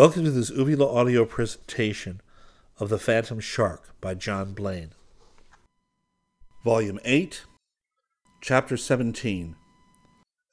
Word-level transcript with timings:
Welcome 0.00 0.24
to 0.24 0.30
this 0.30 0.48
Uvula 0.48 0.90
audio 0.90 1.26
presentation 1.26 2.22
of 2.78 2.88
The 2.88 2.98
Phantom 2.98 3.38
Shark 3.38 4.00
by 4.00 4.14
John 4.14 4.54
Blaine. 4.54 4.92
Volume 6.64 6.98
8, 7.04 7.44
Chapter 8.40 8.78
17 8.78 9.56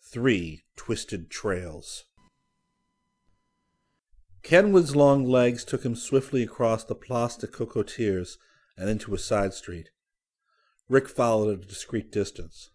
Three 0.03 0.65
Twisted 0.75 1.29
Trails. 1.29 2.03
Kenwood's 4.43 4.97
long 4.97 5.23
legs 5.23 5.63
took 5.63 5.85
him 5.85 5.95
swiftly 5.95 6.43
across 6.43 6.83
the 6.83 6.93
Place 6.93 7.37
de 7.37 7.47
Cocotiers 7.47 8.37
and 8.75 8.89
into 8.89 9.15
a 9.15 9.17
side 9.17 9.53
street. 9.53 9.91
Rick 10.89 11.07
followed 11.07 11.57
at 11.57 11.63
a 11.63 11.69
discreet 11.69 12.11
distance. 12.11 12.71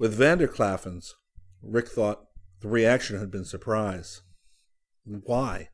With 0.00 0.18
Vanderclaffen's, 0.18 1.14
Rick 1.62 1.86
thought 1.86 2.24
the 2.60 2.66
reaction 2.66 3.20
had 3.20 3.30
been 3.30 3.44
surprise. 3.44 4.22
Why? 5.24 5.70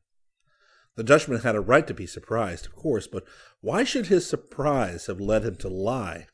The 0.97 1.05
Dutchman 1.05 1.41
had 1.41 1.55
a 1.55 1.61
right 1.61 1.87
to 1.87 1.95
be 1.95 2.07
surprised, 2.07 2.67
of 2.67 2.75
course, 2.75 3.07
but 3.07 3.25
why 3.61 3.85
should 3.85 4.07
his 4.07 4.27
surprise 4.27 5.07
have 5.07 5.21
led 5.21 5.45
him 5.45 5.57
to 5.57 5.69
lie? 5.69 6.27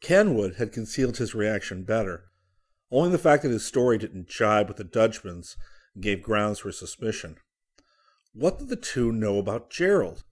Kenwood 0.00 0.54
had 0.54 0.72
concealed 0.72 1.16
his 1.16 1.34
reaction 1.34 1.82
better. 1.82 2.30
Only 2.90 3.10
the 3.10 3.18
fact 3.18 3.42
that 3.42 3.50
his 3.50 3.66
story 3.66 3.98
didn't 3.98 4.28
jibe 4.28 4.68
with 4.68 4.76
the 4.76 4.84
Dutchman's 4.84 5.56
gave 6.00 6.22
grounds 6.22 6.60
for 6.60 6.72
suspicion. 6.72 7.36
What 8.32 8.58
did 8.58 8.68
the 8.68 8.76
two 8.76 9.10
know 9.10 9.38
about 9.38 9.70
Gerald? 9.70 10.22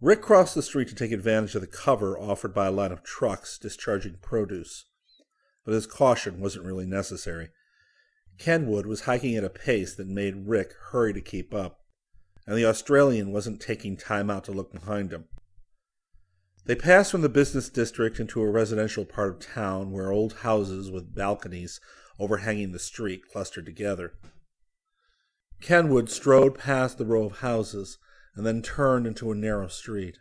Rick 0.00 0.22
crossed 0.22 0.54
the 0.54 0.62
street 0.62 0.88
to 0.88 0.94
take 0.94 1.12
advantage 1.12 1.54
of 1.54 1.60
the 1.60 1.66
cover 1.66 2.18
offered 2.18 2.54
by 2.54 2.66
a 2.66 2.72
line 2.72 2.92
of 2.92 3.02
trucks 3.02 3.58
discharging 3.58 4.18
produce. 4.20 4.84
But 5.64 5.74
his 5.74 5.86
caution 5.86 6.40
wasn't 6.40 6.64
really 6.64 6.86
necessary. 6.86 7.50
Kenwood 8.38 8.86
was 8.86 9.02
hiking 9.02 9.36
at 9.36 9.44
a 9.44 9.50
pace 9.50 9.94
that 9.94 10.06
made 10.06 10.46
Rick 10.46 10.72
hurry 10.90 11.12
to 11.12 11.20
keep 11.20 11.52
up, 11.52 11.80
and 12.46 12.56
the 12.56 12.64
Australian 12.64 13.32
wasn't 13.32 13.60
taking 13.60 13.96
time 13.96 14.30
out 14.30 14.44
to 14.44 14.52
look 14.52 14.72
behind 14.72 15.12
him. 15.12 15.24
They 16.64 16.74
passed 16.74 17.10
from 17.10 17.22
the 17.22 17.28
business 17.28 17.68
district 17.68 18.20
into 18.20 18.42
a 18.42 18.50
residential 18.50 19.04
part 19.04 19.30
of 19.30 19.40
town 19.40 19.90
where 19.90 20.12
old 20.12 20.34
houses 20.34 20.90
with 20.90 21.14
balconies 21.14 21.80
overhanging 22.18 22.72
the 22.72 22.78
street 22.78 23.22
clustered 23.30 23.66
together. 23.66 24.12
Kenwood 25.60 26.10
strode 26.10 26.58
past 26.58 26.98
the 26.98 27.06
row 27.06 27.24
of 27.24 27.38
houses 27.38 27.98
and 28.34 28.46
then 28.46 28.62
turned 28.62 29.06
into 29.06 29.32
a 29.32 29.34
narrow 29.34 29.68
street. 29.68 30.18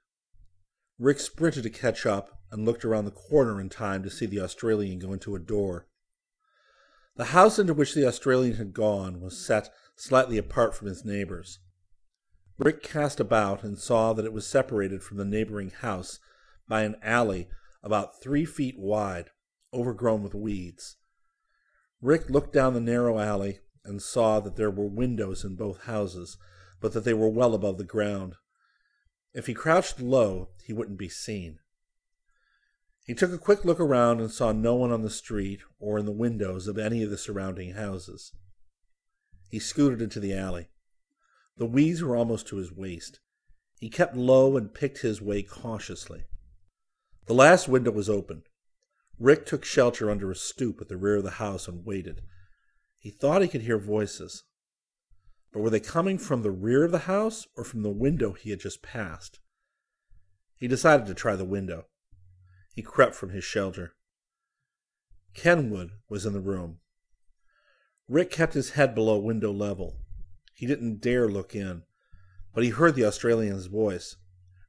Rick 0.97 1.19
sprinted 1.19 1.63
to 1.63 1.69
catch 1.69 2.05
up 2.05 2.39
and 2.51 2.65
looked 2.65 2.85
around 2.85 3.05
the 3.05 3.11
corner 3.11 3.59
in 3.61 3.69
time 3.69 4.01
to 4.03 4.09
see 4.09 4.25
the 4.25 4.39
Australian 4.39 4.99
go 4.99 5.13
into 5.13 5.35
a 5.35 5.39
door. 5.39 5.86
The 7.17 7.25
house 7.25 7.57
into 7.57 7.73
which 7.73 7.95
the 7.95 8.05
Australian 8.05 8.57
had 8.57 8.73
gone 8.73 9.21
was 9.21 9.43
set 9.43 9.71
slightly 9.95 10.37
apart 10.37 10.75
from 10.75 10.87
his 10.87 11.03
neighbors. 11.03 11.59
Rick 12.59 12.83
cast 12.83 13.19
about 13.19 13.63
and 13.63 13.77
saw 13.77 14.13
that 14.13 14.25
it 14.25 14.33
was 14.33 14.45
separated 14.45 15.01
from 15.01 15.17
the 15.17 15.25
neighboring 15.25 15.71
house 15.71 16.19
by 16.67 16.83
an 16.83 16.95
alley 17.01 17.49
about 17.81 18.21
three 18.21 18.45
feet 18.45 18.75
wide, 18.77 19.31
overgrown 19.73 20.21
with 20.21 20.35
weeds. 20.35 20.97
Rick 22.01 22.29
looked 22.29 22.53
down 22.53 22.75
the 22.75 22.79
narrow 22.79 23.17
alley 23.17 23.61
and 23.83 23.99
saw 23.99 24.39
that 24.39 24.55
there 24.55 24.69
were 24.69 24.87
windows 24.87 25.43
in 25.43 25.55
both 25.55 25.85
houses, 25.85 26.37
but 26.79 26.93
that 26.93 27.03
they 27.03 27.15
were 27.15 27.29
well 27.29 27.55
above 27.55 27.79
the 27.79 27.83
ground. 27.83 28.35
If 29.33 29.47
he 29.47 29.55
crouched 29.55 29.99
low, 29.99 30.49
he 30.63 30.73
wouldn't 30.73 30.99
be 30.99 31.09
seen. 31.09 31.59
He 33.07 33.13
took 33.13 33.31
a 33.31 33.37
quick 33.37 33.63
look 33.63 33.79
around 33.79 34.19
and 34.19 34.29
saw 34.29 34.51
no 34.51 34.75
one 34.75 34.91
on 34.91 35.01
the 35.01 35.09
street 35.09 35.61
or 35.79 35.97
in 35.97 36.05
the 36.05 36.11
windows 36.11 36.67
of 36.67 36.77
any 36.77 37.01
of 37.03 37.09
the 37.09 37.17
surrounding 37.17 37.71
houses. 37.71 38.33
He 39.49 39.59
scooted 39.59 40.01
into 40.01 40.19
the 40.19 40.33
alley. 40.33 40.67
The 41.55 41.65
weeds 41.65 42.03
were 42.03 42.17
almost 42.17 42.47
to 42.47 42.57
his 42.57 42.73
waist. 42.73 43.21
He 43.79 43.89
kept 43.89 44.17
low 44.17 44.57
and 44.57 44.73
picked 44.73 44.99
his 44.99 45.21
way 45.21 45.41
cautiously. 45.41 46.25
The 47.27 47.33
last 47.33 47.69
window 47.69 47.91
was 47.91 48.09
open. 48.09 48.43
Rick 49.17 49.45
took 49.45 49.63
shelter 49.63 50.11
under 50.11 50.29
a 50.29 50.35
stoop 50.35 50.81
at 50.81 50.89
the 50.89 50.97
rear 50.97 51.15
of 51.15 51.23
the 51.23 51.31
house 51.31 51.69
and 51.69 51.85
waited. 51.85 52.21
He 52.99 53.09
thought 53.09 53.41
he 53.41 53.47
could 53.47 53.61
hear 53.61 53.77
voices. 53.77 54.43
But 55.53 55.61
were 55.61 55.69
they 55.69 55.79
coming 55.79 56.17
from 56.17 56.41
the 56.41 56.51
rear 56.51 56.83
of 56.83 56.91
the 56.91 56.99
house 56.99 57.47
or 57.55 57.63
from 57.63 57.83
the 57.83 57.89
window 57.89 58.33
he 58.33 58.49
had 58.49 58.59
just 58.59 58.81
passed? 58.81 59.39
He 60.57 60.67
decided 60.67 61.07
to 61.07 61.13
try 61.13 61.37
the 61.37 61.45
window. 61.45 61.85
He 62.77 62.83
crept 62.83 63.15
from 63.15 63.31
his 63.31 63.43
shelter. 63.43 63.95
Kenwood 65.33 65.93
was 66.09 66.27
in 66.27 66.33
the 66.33 66.39
room. 66.39 66.77
Rick 68.07 68.29
kept 68.29 68.53
his 68.53 68.73
head 68.77 68.93
below 68.93 69.17
window 69.17 69.51
level. 69.51 69.95
He 70.53 70.67
didn't 70.67 71.01
dare 71.01 71.27
look 71.27 71.55
in, 71.55 71.81
but 72.53 72.63
he 72.63 72.69
heard 72.69 72.93
the 72.93 73.05
Australian's 73.05 73.65
voice, 73.65 74.17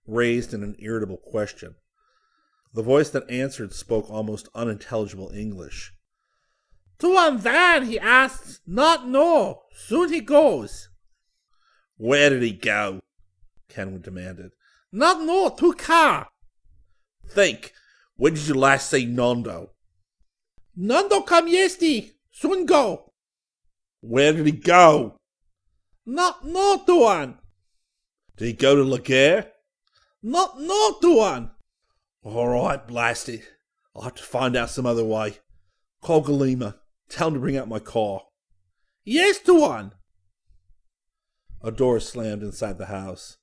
raised 0.06 0.54
in 0.54 0.62
an 0.62 0.76
irritable 0.78 1.18
question. 1.18 1.74
The 2.72 2.82
voice 2.82 3.10
that 3.10 3.30
answered 3.30 3.74
spoke 3.74 4.08
almost 4.08 4.48
unintelligible 4.54 5.30
English. 5.34 5.92
To 7.00 7.12
one 7.12 7.36
van, 7.36 7.84
he 7.84 7.98
asks. 7.98 8.62
Not 8.66 9.06
know. 9.06 9.64
Soon 9.72 10.10
he 10.14 10.22
goes. 10.22 10.88
Where 11.98 12.30
did 12.30 12.42
he 12.42 12.52
go? 12.52 13.00
Kenwood 13.68 14.02
demanded. 14.02 14.52
Not 14.90 15.20
know. 15.20 15.54
To 15.58 15.74
car. 15.74 16.28
Think. 17.28 17.74
When 18.18 18.34
did 18.34 18.48
you 18.48 18.54
last 18.54 18.90
see 18.90 19.06
Nando? 19.06 19.70
Nando 20.74 21.20
come 21.20 21.46
yesterday. 21.46 22.12
Soon 22.32 22.66
go. 22.66 23.12
Where 24.00 24.32
did 24.32 24.44
he 24.44 24.52
go? 24.52 25.16
Not 26.04 26.44
no 26.44 26.82
to 26.84 27.00
one. 27.00 27.38
Did 28.36 28.46
he 28.46 28.52
go 28.54 28.74
to 28.74 28.82
Laguerre? 28.82 29.52
Not 30.20 30.60
no 30.60 30.98
to 31.00 31.16
one. 31.16 31.50
All 32.24 32.48
right, 32.48 32.84
blast 32.84 33.28
it. 33.28 33.42
I'll 33.94 34.02
have 34.02 34.16
to 34.16 34.22
find 34.24 34.56
out 34.56 34.70
some 34.70 34.84
other 34.86 35.04
way. 35.04 35.38
Call 36.02 36.24
Galima. 36.24 36.74
Tell 37.08 37.28
him 37.28 37.34
to 37.34 37.40
bring 37.40 37.56
out 37.56 37.68
my 37.68 37.78
car. 37.78 38.22
Yes, 39.04 39.38
to 39.40 39.54
one. 39.54 39.92
A 41.62 41.70
door 41.70 42.00
slammed 42.00 42.42
inside 42.42 42.78
the 42.78 42.86
house. 42.86 43.36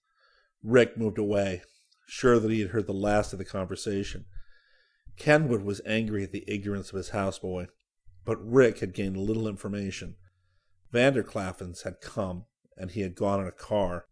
Rick 0.62 0.97
moved 0.97 1.18
away, 1.18 1.62
sure 2.08 2.40
that 2.40 2.52
he 2.52 2.59
had 2.59 2.72
heard 2.72 2.88
the 2.88 2.94
last 2.94 3.31
of 3.31 3.40
the 3.40 3.46
conversation. 3.46 4.26
Kenwood 5.17 5.64
was 5.64 5.82
angry 5.85 6.23
at 6.23 6.32
the 6.32 6.44
ignorance 6.47 6.90
of 6.90 6.97
his 6.97 7.09
houseboy, 7.09 7.67
but 8.26 8.44
Rick 8.46 8.79
had 8.79 8.94
gained 8.94 9.17
little 9.17 9.47
information. 9.47 10.16
Vanderclaffens 10.94 11.84
had 11.84 12.02
come, 12.02 12.46
and 12.78 12.91
he 12.91 13.02
had 13.02 13.16
gone 13.16 13.40
in 13.40 13.47
a 13.47 13.52
car. 13.52 14.08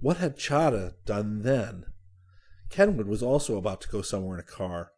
What 0.00 0.18
had 0.18 0.36
Chahda 0.36 0.94
done 1.04 1.42
then? 1.42 1.86
Kenwood 2.68 3.06
was 3.06 3.22
also 3.22 3.56
about 3.56 3.80
to 3.82 3.88
go 3.88 4.02
somewhere 4.02 4.34
in 4.34 4.40
a 4.40 4.46
car. 4.46 4.92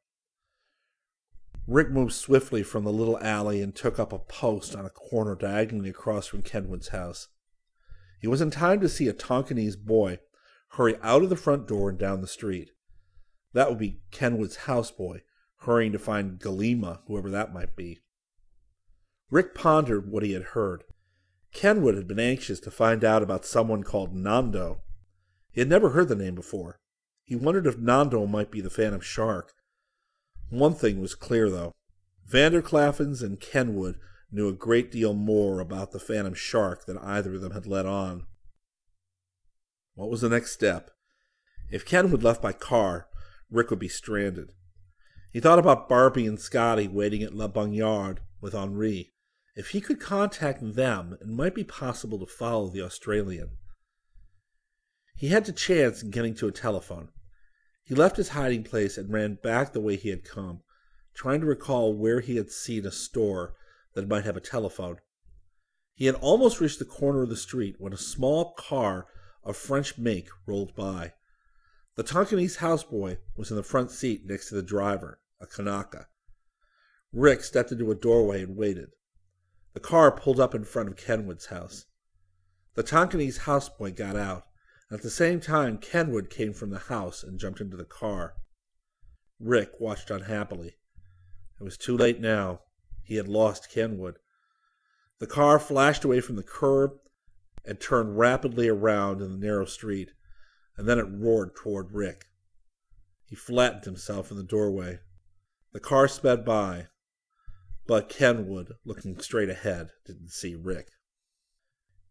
Rick 1.67 1.91
moved 1.91 2.15
swiftly 2.15 2.63
from 2.63 2.85
the 2.85 2.93
little 2.93 3.19
alley 3.19 3.61
and 3.61 3.75
took 3.75 3.99
up 3.99 4.13
a 4.13 4.19
post 4.19 4.75
on 4.75 4.87
a 4.87 4.91
corner 4.91 5.35
diagonally 5.35 5.91
across 5.91 6.27
from 6.27 6.43
Kenwood's 6.43 6.89
house. 6.89 7.29
He 8.21 8.27
was 8.27 8.41
in 8.41 8.51
time 8.51 8.81
to 8.81 8.89
see 8.89 9.07
a 9.07 9.13
Tonkinese 9.13 9.77
boy 9.77 10.19
hurry 10.71 10.97
out 11.03 11.23
of 11.23 11.29
the 11.29 11.37
front 11.37 11.69
door 11.69 11.91
and 11.91 11.99
down 11.99 12.21
the 12.21 12.27
street. 12.27 12.71
That 13.53 13.69
would 13.69 13.79
be 13.79 14.01
Kenwood's 14.11 14.59
houseboy, 14.59 15.23
hurrying 15.61 15.93
to 15.93 15.99
find 15.99 16.39
Galima, 16.39 17.01
whoever 17.07 17.31
that 17.31 17.53
might 17.53 17.75
be. 17.77 18.01
Rick 19.31 19.55
pondered 19.55 20.11
what 20.11 20.23
he 20.23 20.33
had 20.33 20.43
heard. 20.55 20.85
Kenwood 21.53 21.95
had 21.95 22.07
been 22.07 22.21
anxious 22.21 22.61
to 22.61 22.71
find 22.71 23.05
out 23.05 23.23
about 23.23 23.45
someone 23.45 23.83
called 23.83 24.15
Nando. 24.15 24.83
He 25.51 25.61
had 25.61 25.69
never 25.69 25.91
heard 25.91 26.09
the 26.09 26.15
name 26.15 26.35
before. 26.35 26.79
He 27.25 27.37
wondered 27.37 27.67
if 27.67 27.79
Nando 27.79 28.27
might 28.27 28.51
be 28.51 28.61
the 28.61 28.71
Phantom 28.71 29.01
Shark. 29.01 29.53
One 30.51 30.75
thing 30.75 31.01
was 31.01 31.15
clear, 31.15 31.51
though. 31.51 31.73
Vanderclaffens 32.31 33.23
and 33.23 33.41
Kenwood 33.41 33.99
knew 34.31 34.49
a 34.49 34.53
great 34.53 34.91
deal 34.91 35.15
more 35.15 35.61
about 35.61 35.93
the 35.93 35.99
Phantom 35.99 36.35
Shark 36.35 36.87
than 36.87 36.99
either 36.99 37.35
of 37.35 37.41
them 37.41 37.53
had 37.53 37.67
let 37.67 37.87
on. 37.87 38.27
What 39.95 40.11
was 40.11 40.21
the 40.21 40.29
next 40.29 40.53
step? 40.53 40.91
If 41.71 41.85
Kenwood 41.85 42.23
left 42.23 42.41
by 42.41 42.53
car, 42.53 43.08
Rick 43.51 43.71
would 43.71 43.79
be 43.79 43.89
stranded. 43.89 44.53
He 45.33 45.41
thought 45.41 45.59
about 45.59 45.89
Barby 45.89 46.27
and 46.27 46.41
Scotty 46.41 46.89
waiting 46.89 47.23
at 47.23 47.35
La 47.35 47.49
Bagnarde 47.49 48.21
with 48.41 48.55
Henri. 48.55 49.13
If 49.55 49.71
he 49.71 49.81
could 49.81 50.01
contact 50.01 50.75
them, 50.75 51.17
it 51.21 51.27
might 51.27 51.55
be 51.55 51.65
possible 51.65 52.19
to 52.19 52.27
follow 52.27 52.69
the 52.69 52.83
Australian. 52.83 53.51
He 55.17 55.29
had 55.29 55.45
to 55.47 55.53
chance 55.53 56.03
in 56.03 56.11
getting 56.11 56.35
to 56.37 56.47
a 56.47 56.53
telephone. 56.53 57.09
He 57.83 57.95
left 57.95 58.17
his 58.17 58.31
hiding 58.31 58.65
place 58.65 58.97
and 58.97 59.13
ran 59.13 59.39
back 59.43 59.73
the 59.73 59.81
way 59.81 59.97
he 59.97 60.11
had 60.11 60.25
come, 60.25 60.61
trying 61.15 61.41
to 61.41 61.47
recall 61.47 61.93
where 61.95 62.21
he 62.21 62.37
had 62.37 62.51
seen 62.51 62.87
a 62.87 62.93
store 62.93 63.55
that 63.95 64.09
might 64.09 64.25
have 64.25 64.37
a 64.37 64.41
telephone. 64.41 64.99
He 65.95 66.07
had 66.07 66.15
almost 66.15 66.61
reached 66.61 66.79
the 66.79 66.85
corner 66.85 67.23
of 67.23 67.29
the 67.31 67.37
street 67.37 67.77
when 67.79 67.93
a 67.93 67.99
small 67.99 68.53
car 68.53 69.09
of 69.43 69.57
French 69.57 69.99
make 69.99 70.29
rolled 70.47 70.77
by. 70.77 71.15
The 71.99 72.05
Tonkinese 72.05 72.59
houseboy 72.59 73.19
was 73.35 73.51
in 73.51 73.57
the 73.57 73.65
front 73.65 73.91
seat 73.91 74.25
next 74.25 74.51
to 74.51 74.55
the 74.55 74.63
driver, 74.63 75.19
a 75.41 75.49
Kanaka. 75.49 76.07
Rick 77.13 77.43
stepped 77.43 77.73
into 77.73 77.91
a 77.91 77.97
doorway 77.97 78.45
and 78.45 78.57
waited. 78.57 78.91
The 79.75 79.81
car 79.81 80.13
pulled 80.13 80.39
up 80.39 80.55
in 80.55 80.63
front 80.63 80.89
of 80.89 80.97
Kenwood's 80.97 81.47
house. 81.47 81.87
The 82.75 82.85
Tonkinese 82.85 83.41
houseboy 83.41 83.97
got 83.97 84.15
out, 84.15 84.45
and 84.89 84.99
at 84.99 85.03
the 85.03 85.11
same 85.11 85.41
time 85.41 85.77
Kenwood 85.77 86.31
came 86.31 86.53
from 86.53 86.71
the 86.71 86.79
house 86.79 87.25
and 87.25 87.41
jumped 87.41 87.61
into 87.61 87.77
the 87.77 87.85
car. 87.85 88.35
Rick 89.41 89.81
watched 89.81 90.09
unhappily. 90.09 90.77
It 91.61 91.65
was 91.65 91.77
too 91.77 91.97
late 91.97 92.21
now. 92.21 92.61
He 93.03 93.17
had 93.17 93.27
lost 93.27 93.73
Kenwood. 93.73 94.21
The 95.19 95.27
car 95.27 95.59
flashed 95.59 96.05
away 96.05 96.21
from 96.21 96.37
the 96.37 96.45
curb 96.45 96.93
and 97.65 97.81
turned 97.81 98.17
rapidly 98.17 98.69
around 98.69 99.21
in 99.21 99.33
the 99.33 99.47
narrow 99.47 99.65
street, 99.65 100.13
and 100.79 100.89
then 100.89 100.99
it 100.99 101.07
roared 101.11 101.55
toward 101.57 101.93
Rick. 101.93 102.27
He 103.27 103.37
flattened 103.37 103.85
himself 103.85 104.31
in 104.31 104.37
the 104.37 104.43
doorway. 104.43 105.01
The 105.73 105.81
car 105.81 106.09
sped 106.09 106.45
by, 106.45 106.87
but 107.87 108.09
Kenwood, 108.09 108.73
looking 108.85 109.19
straight 109.19 109.51
ahead, 109.51 109.91
didn't 110.07 110.31
see 110.31 110.55
Rick. 110.55 110.89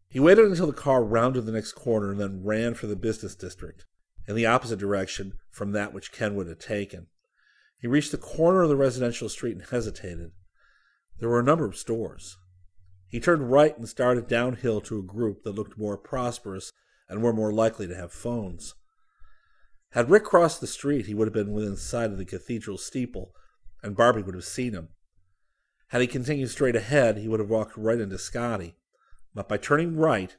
He 0.10 0.20
waited 0.20 0.46
until 0.46 0.68
the 0.68 0.74
car 0.74 1.04
rounded 1.04 1.46
the 1.46 1.52
next 1.52 1.74
corner 1.74 2.12
and 2.12 2.20
then 2.20 2.44
ran 2.44 2.76
for 2.76 2.88
the 2.88 2.96
business 2.96 3.36
district, 3.36 3.86
in 4.28 4.36
the 4.36 4.46
opposite 4.46 4.80
direction 4.80 5.34
from 5.50 5.72
that 5.72 5.94
which 5.94 6.12
Kenwood 6.12 6.48
had 6.48 6.60
taken. 6.60 7.08
He 7.80 7.88
reached 7.88 8.12
the 8.12 8.18
corner 8.18 8.64
of 8.64 8.70
the 8.70 8.76
residential 8.76 9.30
street 9.30 9.56
and 9.56 9.66
hesitated. 9.66 10.32
There 11.20 11.30
were 11.30 11.40
a 11.40 11.44
number 11.44 11.66
of 11.66 11.78
stores. 11.78 12.38
He 13.08 13.20
turned 13.20 13.52
right 13.52 13.78
and 13.78 13.88
started 13.88 14.28
downhill 14.28 14.82
to 14.82 15.00
a 15.00 15.04
group 15.04 15.44
that 15.44 15.56
looked 15.56 15.78
more 15.78 15.98
prosperous 15.98 16.74
and 17.10 17.22
were 17.22 17.34
more 17.34 17.54
likely 17.54 17.88
to 17.88 17.96
have 17.96 18.12
phones. 18.12 18.76
Had 19.92 20.10
Rick 20.10 20.26
crossed 20.26 20.62
the 20.62 20.68
street, 20.68 21.06
he 21.06 21.14
would 21.14 21.28
have 21.28 21.34
been 21.34 21.54
within 21.54 21.78
sight 21.78 22.12
of 22.12 22.18
the 22.18 22.26
cathedral 22.26 22.78
steeple, 22.78 23.34
and 23.82 23.96
Barby 23.96 24.22
would 24.22 24.36
have 24.36 24.44
seen 24.44 24.74
him. 24.74 24.90
Had 25.90 26.02
he 26.02 26.08
continued 26.08 26.50
straight 26.50 26.76
ahead, 26.76 27.18
he 27.18 27.28
would 27.28 27.40
have 27.40 27.50
walked 27.50 27.78
right 27.78 28.00
into 28.00 28.18
Scotty. 28.18 28.76
But 29.34 29.48
by 29.48 29.58
turning 29.58 29.96
right, 29.96 30.36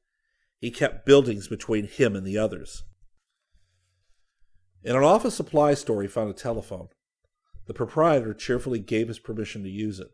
he 0.58 0.70
kept 0.70 1.06
buildings 1.06 1.48
between 1.48 1.86
him 1.86 2.14
and 2.14 2.26
the 2.26 2.36
others. 2.36 2.84
In 4.82 4.94
an 4.94 5.04
office 5.04 5.34
supply 5.34 5.74
store, 5.74 6.02
he 6.02 6.08
found 6.08 6.30
a 6.30 6.34
telephone. 6.34 6.88
The 7.66 7.74
proprietor 7.74 8.34
cheerfully 8.34 8.78
gave 8.78 9.08
his 9.08 9.18
permission 9.18 9.62
to 9.62 9.70
use 9.70 10.00
it. 10.00 10.08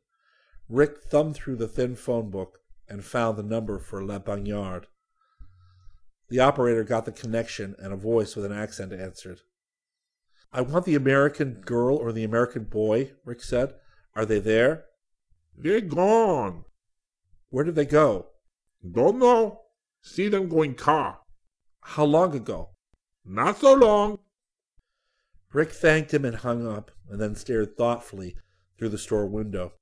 Rick 0.69 1.03
thumbed 1.03 1.35
through 1.35 1.57
the 1.57 1.69
thin 1.69 1.97
phone 1.97 2.31
book 2.31 2.61
and 2.89 3.05
found 3.05 3.37
the 3.37 3.43
number 3.43 3.79
for 3.79 4.03
La 4.05 4.19
Bagnarde. 4.19 4.87
The 6.29 6.41
operator 6.41 6.85
got 6.85 7.05
the 7.05 7.13
connection, 7.13 7.75
and 7.79 7.93
a 7.93 7.97
voice 7.97 8.35
with 8.35 8.45
an 8.45 8.53
accent 8.53 8.93
answered. 8.93 9.41
I 10.53 10.61
want 10.61 10.85
the 10.85 10.95
American 10.95 11.61
girl 11.61 11.97
or 11.97 12.13
the 12.13 12.25
American 12.25 12.65
boy, 12.65 13.13
Rick 13.25 13.43
said. 13.43 13.75
Are 14.15 14.25
they 14.25 14.39
there? 14.39 14.85
They're 15.57 15.81
gone. 15.81 16.65
Where 17.51 17.65
did 17.65 17.75
they 17.75 17.87
go? 17.87 18.29
Don't 18.89 19.19
know. 19.19 19.63
See 20.03 20.29
them 20.29 20.49
going 20.49 20.75
car. 20.75 21.21
How 21.81 22.05
long 22.05 22.35
ago? 22.35 22.71
Not 23.25 23.59
so 23.59 23.75
long. 23.75 24.19
Rick 25.53 25.73
thanked 25.73 26.13
him 26.13 26.25
and 26.25 26.37
hung 26.37 26.67
up, 26.67 26.91
and 27.09 27.21
then 27.21 27.35
stared 27.35 27.77
thoughtfully 27.77 28.37
through 28.79 28.89
the 28.89 28.99
store 28.99 29.27
window. 29.27 29.73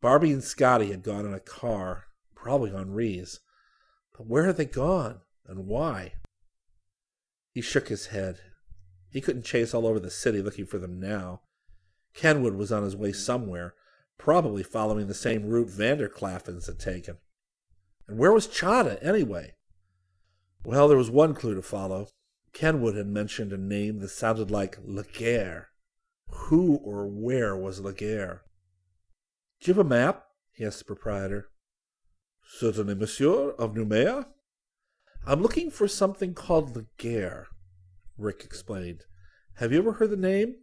Barby 0.00 0.32
and 0.32 0.42
Scotty 0.42 0.90
had 0.90 1.02
gone 1.02 1.26
in 1.26 1.34
a 1.34 1.40
car, 1.40 2.06
probably 2.34 2.70
Henri's. 2.70 3.40
But 4.16 4.26
where 4.26 4.46
had 4.46 4.56
they 4.56 4.64
gone, 4.64 5.20
and 5.46 5.66
why? 5.66 6.14
He 7.52 7.60
shook 7.60 7.88
his 7.88 8.06
head. 8.06 8.40
He 9.10 9.20
couldn't 9.20 9.44
chase 9.44 9.74
all 9.74 9.86
over 9.86 9.98
the 9.98 10.10
city 10.10 10.40
looking 10.40 10.66
for 10.66 10.78
them 10.78 11.00
now. 11.00 11.40
Kenwood 12.14 12.54
was 12.54 12.70
on 12.70 12.82
his 12.82 12.96
way 12.96 13.12
somewhere, 13.12 13.74
probably 14.18 14.62
following 14.62 15.06
the 15.06 15.14
same 15.14 15.46
route 15.46 15.68
Vanderklaffens 15.68 16.66
had 16.66 16.78
taken. 16.78 17.18
And 18.06 18.18
where 18.18 18.32
was 18.32 18.46
Chahda, 18.46 18.98
anyway? 19.04 19.54
Well, 20.64 20.88
there 20.88 20.98
was 20.98 21.10
one 21.10 21.34
clue 21.34 21.54
to 21.54 21.62
follow. 21.62 22.08
Kenwood 22.52 22.96
had 22.96 23.06
mentioned 23.06 23.52
a 23.52 23.56
name 23.56 24.00
that 24.00 24.08
sounded 24.08 24.50
like 24.50 24.78
Laguerre. 24.84 25.68
Who 26.28 26.76
or 26.76 27.06
where 27.06 27.56
was 27.56 27.80
Laguerre? 27.80 28.42
Do 29.60 29.70
you 29.70 29.74
have 29.74 29.86
a 29.86 29.88
map? 29.88 30.26
he 30.52 30.64
asked 30.64 30.80
the 30.80 30.84
proprietor. 30.84 31.50
Certainly, 32.44 32.96
monsieur, 32.96 33.50
of 33.50 33.74
Noumea. 33.74 34.26
I'm 35.26 35.42
looking 35.42 35.70
for 35.70 35.86
something 35.86 36.34
called 36.34 36.74
Laguerre, 36.74 37.48
Rick 38.16 38.42
explained. 38.44 39.02
Have 39.56 39.72
you 39.72 39.78
ever 39.78 39.92
heard 39.92 40.10
the 40.10 40.16
name? 40.16 40.56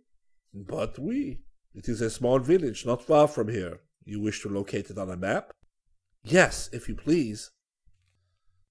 But 0.53 0.97
oui. 0.97 1.41
It 1.75 1.87
is 1.87 2.01
a 2.01 2.09
small 2.09 2.39
village 2.39 2.85
not 2.85 3.03
far 3.03 3.27
from 3.27 3.49
here. 3.49 3.81
You 4.03 4.19
wish 4.19 4.41
to 4.41 4.49
locate 4.49 4.89
it 4.89 4.97
on 4.97 5.11
a 5.11 5.15
map? 5.15 5.51
Yes, 6.23 6.69
if 6.73 6.89
you 6.89 6.95
please. 6.95 7.51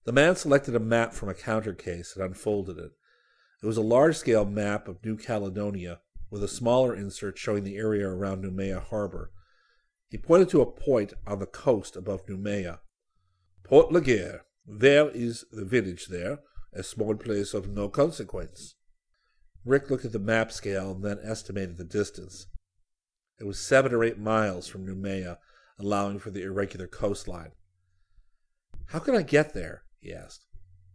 The 0.04 0.12
man 0.12 0.34
selected 0.34 0.74
a 0.74 0.80
map 0.80 1.12
from 1.12 1.28
a 1.28 1.34
counter 1.34 1.72
case 1.72 2.16
and 2.16 2.24
unfolded 2.24 2.78
it. 2.78 2.92
It 3.62 3.66
was 3.66 3.76
a 3.76 3.82
large 3.82 4.16
scale 4.16 4.44
map 4.44 4.88
of 4.88 5.04
New 5.04 5.16
Caledonia, 5.16 6.00
with 6.30 6.42
a 6.42 6.48
smaller 6.48 6.94
insert 6.94 7.38
showing 7.38 7.64
the 7.64 7.76
area 7.76 8.08
around 8.08 8.42
Noumea 8.42 8.82
Harbor. 8.82 9.30
He 10.08 10.18
pointed 10.18 10.48
to 10.50 10.60
a 10.60 10.66
point 10.66 11.12
on 11.26 11.38
the 11.38 11.46
coast 11.46 11.96
above 11.96 12.26
Noumea. 12.26 12.80
Port 13.62 13.92
Laguerre. 13.92 14.45
There 14.66 15.10
is 15.10 15.44
the 15.52 15.64
village 15.64 16.06
there, 16.06 16.40
a 16.72 16.82
small 16.82 17.14
place 17.14 17.54
of 17.54 17.68
no 17.68 17.88
consequence. 17.88 18.74
Rick 19.64 19.90
looked 19.90 20.04
at 20.04 20.12
the 20.12 20.18
map 20.18 20.50
scale 20.50 20.92
and 20.92 21.04
then 21.04 21.18
estimated 21.22 21.76
the 21.76 21.84
distance. 21.84 22.46
It 23.38 23.44
was 23.44 23.58
seven 23.58 23.92
or 23.92 24.02
eight 24.02 24.18
miles 24.18 24.66
from 24.66 24.86
Noumea, 24.86 25.38
allowing 25.78 26.18
for 26.18 26.30
the 26.30 26.42
irregular 26.42 26.86
coastline. 26.86 27.52
How 28.86 28.98
can 28.98 29.14
I 29.14 29.22
get 29.22 29.54
there? 29.54 29.82
he 30.00 30.12
asked. 30.12 30.46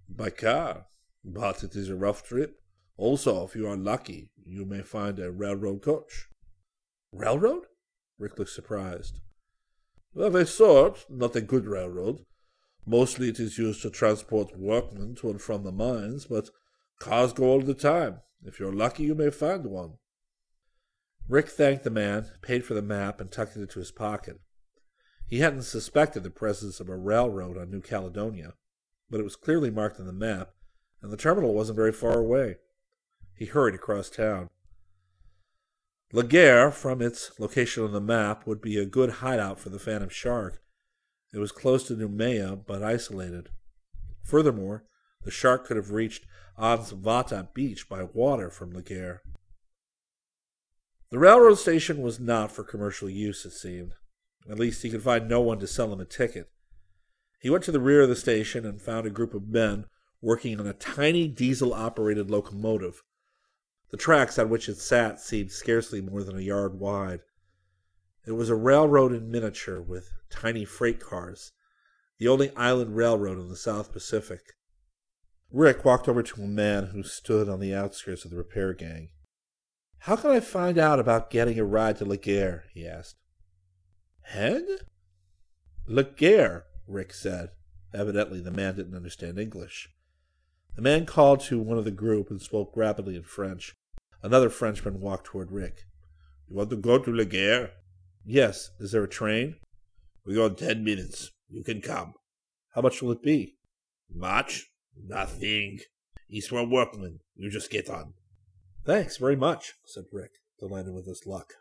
By 0.10 0.32
car, 0.32 0.88
but 1.24 1.64
it 1.64 1.76
is 1.76 1.90
a 1.90 1.96
rough 1.96 2.24
trip. 2.24 2.62
Also, 2.98 3.46
if 3.46 3.56
you 3.56 3.68
are 3.68 3.78
lucky, 3.78 4.32
you 4.44 4.66
may 4.66 4.82
find 4.82 5.20
a 5.20 5.32
railroad 5.32 5.82
coach. 5.82 6.28
Railroad? 7.14 7.64
Rick 8.20 8.38
looked 8.38 8.52
surprised. 8.52 9.20
Of 10.16 10.36
a 10.36 10.46
sort, 10.46 11.06
not 11.10 11.36
a 11.36 11.42
good 11.42 11.66
railroad. 11.66 12.26
Mostly 12.86 13.30
it 13.30 13.40
is 13.40 13.58
used 13.58 13.82
to 13.84 13.90
transport 13.90 14.58
workmen 14.58 15.16
to 15.16 15.30
and 15.30 15.42
from 15.42 15.64
the 15.64 15.72
mines, 15.72 16.26
but 16.26 16.50
cars 17.00 17.34
go 17.34 17.46
all 17.46 17.62
the 17.62 17.74
time. 17.74 18.22
If 18.44 18.60
you're 18.60 18.74
lucky, 18.74 19.04
you 19.04 19.16
may 19.16 19.30
find 19.30 19.66
one. 19.68 19.98
Rick 21.28 21.50
thanked 21.50 21.84
the 21.84 21.90
man, 21.90 22.26
paid 22.42 22.66
for 22.66 22.74
the 22.74 22.82
map, 22.82 23.22
and 23.22 23.32
tucked 23.32 23.56
it 23.56 23.62
into 23.62 23.80
his 23.80 23.92
pocket. 23.92 24.40
He 25.28 25.40
hadn't 25.40 25.64
suspected 25.64 26.24
the 26.24 26.30
presence 26.30 26.80
of 26.80 26.90
a 26.90 26.96
railroad 26.96 27.58
on 27.58 27.70
New 27.70 27.82
Caledonia, 27.82 28.56
but 29.10 29.20
it 29.20 29.24
was 29.24 29.36
clearly 29.36 29.70
marked 29.70 30.00
on 30.00 30.08
the 30.08 30.14
map, 30.14 30.50
and 31.02 31.12
the 31.12 31.18
terminal 31.18 31.54
wasn't 31.54 31.78
very 31.78 31.94
far 31.94 32.18
away. 32.18 32.58
He 33.36 33.46
hurried 33.46 33.76
across 33.76 34.10
town. 34.10 34.50
Laguerre, 36.12 36.72
from 36.72 37.02
its 37.02 37.32
location 37.40 37.84
on 37.84 37.94
the 37.94 38.02
map, 38.02 38.46
would 38.46 38.62
be 38.62 38.78
a 38.78 38.86
good 38.86 39.10
hideout 39.10 39.60
for 39.60 39.70
the 39.70 39.80
Phantom 39.80 40.10
Shark. 40.10 40.62
It 41.34 41.40
was 41.40 41.52
close 41.52 41.88
to 41.88 41.96
Noumea, 41.96 42.56
but 42.66 42.84
isolated. 42.84 43.50
Furthermore, 44.24 44.84
the 45.24 45.32
shark 45.32 45.66
could 45.66 45.78
have 45.78 45.92
reached 45.92 46.26
Anse 46.58 46.92
Vata 46.92 47.54
Beach 47.54 47.88
by 47.88 48.04
water 48.04 48.50
from 48.50 48.74
Laguerre. 48.74 49.22
The 51.10 51.20
railroad 51.20 51.56
station 51.56 52.02
was 52.02 52.20
not 52.20 52.52
for 52.52 52.64
commercial 52.64 53.10
use, 53.10 53.46
it 53.46 53.52
seemed. 53.52 53.94
At 54.50 54.60
least 54.60 54.82
he 54.82 54.90
could 54.90 55.04
find 55.04 55.28
no 55.28 55.42
one 55.42 55.60
to 55.60 55.68
sell 55.68 55.92
him 55.92 56.00
a 56.00 56.06
ticket. 56.06 56.50
He 57.40 57.50
went 57.50 57.64
to 57.66 57.72
the 57.72 57.80
rear 57.80 58.02
of 58.02 58.10
the 58.10 58.16
station 58.16 58.66
and 58.66 58.82
found 58.82 59.06
a 59.06 59.12
group 59.12 59.34
of 59.34 59.48
men 59.48 59.86
working 60.22 60.60
on 60.60 60.68
a 60.68 60.74
tiny 60.74 61.28
diesel 61.28 61.74
operated 61.74 62.30
locomotive. 62.30 63.04
The 63.90 63.98
tracks 63.98 64.40
on 64.40 64.50
which 64.50 64.70
it 64.70 64.78
sat 64.78 65.20
seemed 65.20 65.52
scarcely 65.52 66.02
more 66.02 66.24
than 66.24 66.38
a 66.38 66.42
yard 66.42 66.80
wide. 66.80 67.22
It 68.26 68.34
was 68.34 68.50
a 68.50 68.56
railroad 68.56 69.14
in 69.14 69.32
miniature 69.32 69.82
with 69.82 70.14
tiny 70.30 70.64
freight 70.64 71.00
cars, 71.00 71.52
the 72.20 72.28
only 72.28 72.56
island 72.56 72.96
railroad 72.96 73.40
in 73.40 73.50
the 73.50 73.56
South 73.56 73.92
Pacific. 73.92 74.42
Rick 75.52 75.84
walked 75.84 76.08
over 76.08 76.22
to 76.24 76.44
a 76.44 76.48
man 76.48 76.88
who 76.88 77.04
stood 77.04 77.50
on 77.50 77.60
the 77.60 77.74
outskirts 77.74 78.24
of 78.24 78.32
the 78.32 78.38
repair 78.38 78.74
gang. 78.74 79.10
How 80.00 80.16
can 80.16 80.32
I 80.32 80.40
find 80.40 80.78
out 80.78 81.00
about 81.00 81.30
getting 81.30 81.60
a 81.60 81.66
ride 81.66 81.98
to 81.98 82.06
Laguerre? 82.06 82.66
he 82.74 82.88
asked. 82.88 83.18
Head? 84.22 84.64
Laguerre, 85.86 86.66
Rick 86.88 87.14
said. 87.14 87.50
Evidently, 87.94 88.40
the 88.40 88.52
man 88.52 88.76
didn't 88.76 88.96
understand 88.96 89.38
English. 89.38 89.90
The 90.76 90.82
man 90.82 91.06
called 91.06 91.42
to 91.42 91.60
one 91.60 91.78
of 91.78 91.86
the 91.86 91.92
group 91.92 92.30
and 92.30 92.42
spoke 92.42 92.72
rapidly 92.76 93.16
in 93.16 93.24
French. 93.24 93.76
Another 94.24 94.50
Frenchman 94.50 95.02
walked 95.02 95.26
toward 95.26 95.52
Rick. 95.52 95.86
You 96.48 96.56
want 96.56 96.70
to 96.70 96.78
go 96.78 96.98
to 96.98 97.12
Laguerre? 97.12 97.72
Yes. 98.26 98.70
Is 98.80 98.92
there 98.92 99.04
a 99.04 99.10
train? 99.10 99.56
We 100.26 100.36
go 100.36 100.46
in 100.46 100.56
ten 100.56 100.84
minutes. 100.84 101.32
You 101.50 101.64
can 101.64 101.82
come. 101.82 102.14
How 102.76 102.82
much 102.82 103.02
will 103.02 103.12
it 103.12 103.24
be? 103.24 103.56
Much? 104.14 104.68
Nothing. 104.96 105.80
He's 106.28 106.52
a 106.52 106.64
workman. 106.64 107.20
You 107.36 107.50
just 107.50 107.72
get 107.72 107.90
on. 107.90 108.14
Thanks 108.86 109.18
very 109.18 109.36
much, 109.36 109.74
said 109.86 110.06
Rick, 110.12 110.32
delighted 110.60 110.94
with 110.94 111.08
his 111.08 111.24
luck. 111.26 111.54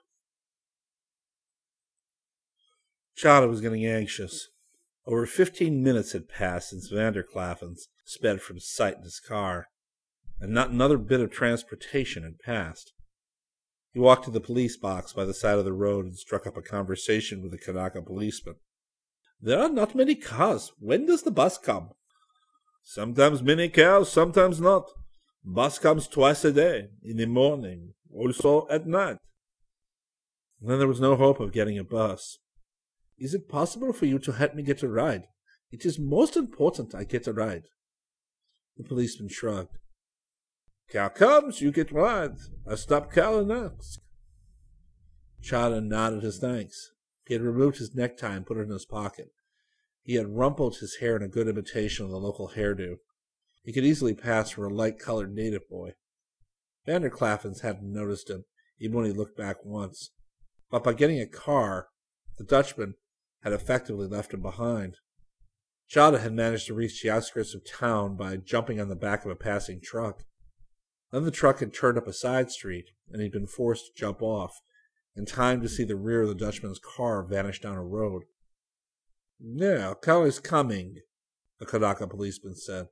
Chahda 3.19 3.49
was 3.49 3.61
getting 3.61 3.85
anxious. 3.85 4.49
Over 5.07 5.27
fifteen 5.27 5.83
minutes 5.83 6.13
had 6.13 6.29
passed 6.29 6.71
since 6.71 6.93
Vanderclaffens 6.93 7.89
sped 8.05 8.41
from 8.41 8.61
sight 8.61 8.97
in 8.97 9.03
his 9.03 9.21
car, 9.21 9.67
and 10.41 10.53
not 10.53 10.71
another 10.71 10.99
bit 10.99 11.21
of 11.21 11.31
transportation 11.31 12.23
had 12.23 12.39
passed. 12.39 12.93
He 13.93 13.99
walked 13.99 14.25
to 14.25 14.31
the 14.31 14.41
police 14.41 14.77
box 14.77 15.13
by 15.13 15.25
the 15.25 15.35
side 15.35 15.59
of 15.59 15.65
the 15.65 15.73
road 15.73 16.05
and 16.05 16.17
struck 16.17 16.47
up 16.47 16.57
a 16.57 16.63
conversation 16.63 17.43
with 17.43 17.51
the 17.51 17.59
Kanaka 17.59 18.03
policeman. 18.03 18.57
There 19.41 19.59
are 19.59 19.71
not 19.71 19.95
many 19.95 20.15
cars. 20.15 20.73
When 20.79 21.07
does 21.07 21.23
the 21.23 21.31
bus 21.31 21.59
come? 21.59 21.91
Sometimes 22.85 23.43
many 23.43 23.69
cars, 23.69 24.09
sometimes 24.09 24.61
not. 24.61 24.91
Bus 25.45 25.79
comes 25.79 26.07
twice 26.07 26.45
a 26.45 26.53
day, 26.53 26.89
in 27.03 27.17
the 27.17 27.27
morning, 27.27 27.95
also 28.15 28.67
at 28.69 28.87
night. 28.87 29.17
then 30.61 30.79
there 30.79 30.89
was 30.89 31.01
no 31.01 31.17
hope 31.17 31.41
of 31.41 31.53
getting 31.53 31.79
a 31.79 31.85
bus. 31.85 32.39
Is 33.19 33.35
it 33.35 33.49
possible 33.49 33.93
for 33.93 34.07
you 34.07 34.19
to 34.21 34.33
help 34.33 34.55
me 34.55 34.63
get 34.63 34.83
a 34.83 34.89
ride? 34.89 35.25
It 35.73 35.87
is 35.87 35.99
most 35.99 36.37
important 36.37 36.95
I 36.95 37.05
get 37.05 37.27
a 37.27 37.33
ride. 37.33 37.65
The 38.77 38.85
policeman 38.85 39.29
shrugged. 39.29 39.79
Car 40.93 41.11
comes, 41.11 41.61
you 41.61 41.71
get 41.71 41.93
ride. 41.93 42.37
I 42.69 42.75
stop 42.75 43.13
car 43.13 43.41
and 43.41 43.53
ask. 43.53 44.01
Chahda 45.43 45.85
nodded 45.85 46.23
his 46.23 46.39
thanks. 46.39 46.93
He 47.27 47.35
had 47.35 47.43
removed 47.43 47.79
his 47.79 47.95
necktie 47.95 48.35
and 48.35 48.47
put 48.47 48.57
it 48.57 48.63
in 48.63 48.71
his 48.71 48.87
pocket. 48.87 49.31
He 50.03 50.15
had 50.15 50.37
rumpled 50.37 50.79
his 50.79 50.97
hair 50.97 51.17
in 51.17 51.23
a 51.23 51.29
good 51.29 51.47
imitation 51.47 52.05
of 52.05 52.11
the 52.11 52.19
local 52.19 52.53
hairdo. 52.57 52.97
He 53.63 53.73
could 53.73 53.85
easily 53.85 54.15
pass 54.15 54.51
for 54.51 54.65
a 54.65 54.75
light-colored 54.75 55.33
native 55.33 55.69
boy. 55.69 55.93
Vanderclaffens 56.89 57.61
hadn't 57.61 57.93
noticed 57.93 58.29
him, 58.29 58.45
even 58.81 58.97
when 58.97 59.07
he 59.07 59.13
looked 59.13 59.37
back 59.37 59.65
once. 59.65 60.11
But 60.71 60.83
by 60.83 60.95
getting 60.95 61.21
a 61.21 61.27
car, 61.27 61.89
the 62.37 62.45
Dutchman 62.45 62.95
had 63.45 63.53
effectively 63.53 64.09
left 64.09 64.35
him 64.35 64.43
behind. 64.43 64.97
Chahda 65.89 66.21
had 66.21 66.33
managed 66.33 66.67
to 66.69 66.75
reach 66.75 67.03
the 67.03 67.11
outskirts 67.11 67.55
of 67.55 67.63
town 67.65 68.17
by 68.17 68.37
jumping 68.37 68.81
on 68.81 68.89
the 68.89 68.97
back 68.97 69.25
of 69.25 69.31
a 69.31 69.37
passing 69.37 69.81
truck. 69.81 70.25
Then 71.13 71.25
the 71.25 71.31
truck 71.31 71.59
had 71.61 71.75
turned 71.75 71.99
up 71.99 72.07
a 72.07 72.13
side 72.13 72.51
street, 72.51 72.91
and 73.11 73.21
he'd 73.21 73.33
been 73.33 73.47
forced 73.47 73.87
to 73.87 74.01
jump 74.01 74.23
off, 74.23 74.61
in 75.17 75.27
time 75.27 75.61
to 75.61 75.69
see 75.69 75.85
the 75.85 75.97
rear 75.97 76.23
of 76.23 76.29
the 76.29 76.35
Dutchman's 76.35 76.79
car 76.79 77.23
vanish 77.25 77.61
down 77.61 77.77
a 77.77 77.83
road. 77.83 78.25
Yeah, 79.41 79.95
is 80.07 80.39
coming, 80.39 80.97
a 81.61 81.67
Kanaka 81.67 82.07
policeman 82.07 82.55
said. 82.55 82.89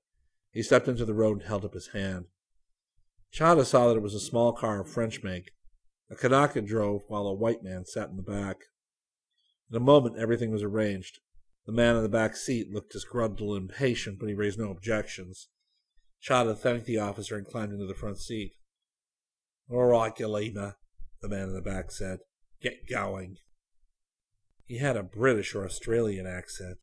He 0.51 0.63
stepped 0.63 0.89
into 0.89 1.05
the 1.05 1.15
road 1.15 1.41
and 1.41 1.49
held 1.49 1.65
up 1.65 1.75
his 1.75 1.89
hand. 1.89 2.27
Chahda 3.33 3.65
saw 3.65 3.89
that 3.89 3.97
it 3.97 4.03
was 4.03 4.15
a 4.15 4.21
small 4.21 4.53
car 4.53 4.81
of 4.81 4.91
French 4.91 5.23
make. 5.23 5.51
A 6.11 6.17
Kanaka 6.17 6.63
drove 6.63 7.03
while 7.09 7.27
a 7.27 7.35
white 7.35 7.63
man 7.63 7.85
sat 7.85 8.09
in 8.09 8.17
the 8.17 8.23
back. 8.23 8.57
In 9.71 9.77
a 9.77 9.81
moment, 9.81 10.17
everything 10.19 10.51
was 10.51 10.63
arranged. 10.63 11.21
The 11.67 11.73
man 11.73 11.97
in 11.97 12.03
the 12.03 12.09
back 12.09 12.35
seat 12.35 12.73
looked 12.73 12.93
disgruntled 12.93 13.57
and 13.59 13.71
impatient, 13.71 14.19
but 14.19 14.29
he 14.29 14.35
raised 14.35 14.59
no 14.59 14.71
objections. 14.71 15.49
Chahda 16.27 16.57
thanked 16.57 16.87
the 16.87 16.99
officer 16.99 17.37
and 17.37 17.47
climbed 17.47 17.73
into 17.73 17.87
the 17.87 17.95
front 17.95 18.19
seat. 18.19 18.53
All 19.71 19.85
right, 19.85 20.15
Galima, 20.15 20.75
the 21.21 21.29
man 21.29 21.49
in 21.49 21.55
the 21.55 21.61
back 21.61 21.91
said. 21.91 22.21
Get 22.61 22.89
going. 22.89 23.37
He 24.65 24.79
had 24.79 24.97
a 24.97 25.03
British 25.03 25.55
or 25.55 25.65
Australian 25.65 26.27
accent. 26.27 26.79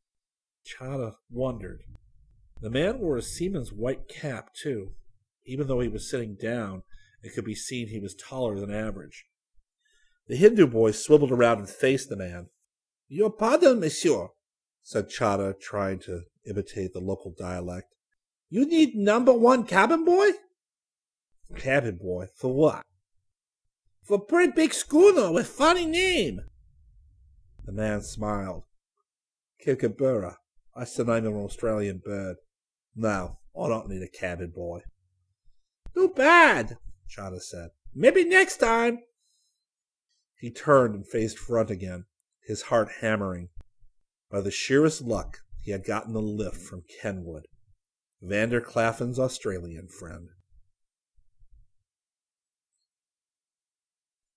Chahda 0.65 1.15
wondered. 1.29 1.81
The 2.61 2.69
man 2.69 2.99
wore 2.99 3.17
a 3.17 3.21
seaman's 3.21 3.73
white 3.73 4.07
cap, 4.07 4.53
too. 4.53 4.93
Even 5.45 5.67
though 5.67 5.81
he 5.81 5.89
was 5.89 6.09
sitting 6.09 6.35
down, 6.35 6.83
it 7.21 7.33
could 7.33 7.45
be 7.45 7.55
seen 7.55 7.87
he 7.87 7.99
was 7.99 8.15
taller 8.15 8.59
than 8.59 8.73
average. 8.73 9.25
The 10.27 10.35
Hindu 10.35 10.67
boy 10.67 10.91
swiveled 10.91 11.31
around 11.31 11.59
and 11.59 11.69
faced 11.69 12.09
the 12.09 12.15
man. 12.15 12.47
Your 13.07 13.29
pardon, 13.29 13.79
monsieur, 13.79 14.29
said 14.81 15.09
Chada, 15.09 15.59
trying 15.59 15.99
to 15.99 16.21
imitate 16.47 16.93
the 16.93 16.99
local 16.99 17.33
dialect. 17.37 17.94
You 18.55 18.65
need 18.65 18.95
number 18.95 19.33
one 19.33 19.65
cabin 19.65 20.05
boy? 20.05 20.29
Cabin 21.57 21.97
boy? 21.97 22.27
For 22.37 22.53
what? 22.53 22.83
For 24.01 24.17
pretty 24.17 24.53
big 24.53 24.73
schooner 24.73 25.29
with 25.29 25.47
funny 25.47 25.85
name. 25.85 26.39
The 27.65 27.73
man 27.73 28.01
smiled. 28.01 28.63
Kookaburra. 29.61 30.37
That's 30.73 30.95
the 30.95 31.03
name 31.03 31.25
of 31.25 31.35
an 31.35 31.41
Australian 31.41 32.01
bird. 32.05 32.37
No, 32.95 33.39
I 33.61 33.67
don't 33.67 33.89
need 33.89 34.01
a 34.01 34.07
cabin 34.07 34.53
boy. 34.55 34.83
Too 35.93 36.13
bad, 36.15 36.77
Chahda 37.09 37.41
said. 37.41 37.71
Maybe 37.93 38.23
next 38.23 38.55
time. 38.55 38.99
He 40.39 40.49
turned 40.49 40.95
and 40.95 41.05
faced 41.05 41.37
front 41.37 41.69
again 41.69 42.05
his 42.47 42.61
heart 42.61 42.87
hammering. 43.01 43.49
By 44.31 44.39
the 44.39 44.49
sheerest 44.49 45.01
luck, 45.01 45.39
he 45.59 45.71
had 45.71 45.83
gotten 45.83 46.13
the 46.13 46.21
lift 46.21 46.61
from 46.61 46.85
Kenwood, 47.01 47.47
Vanderclaffen's 48.25 49.19
Australian 49.19 49.87
friend. 49.87 50.29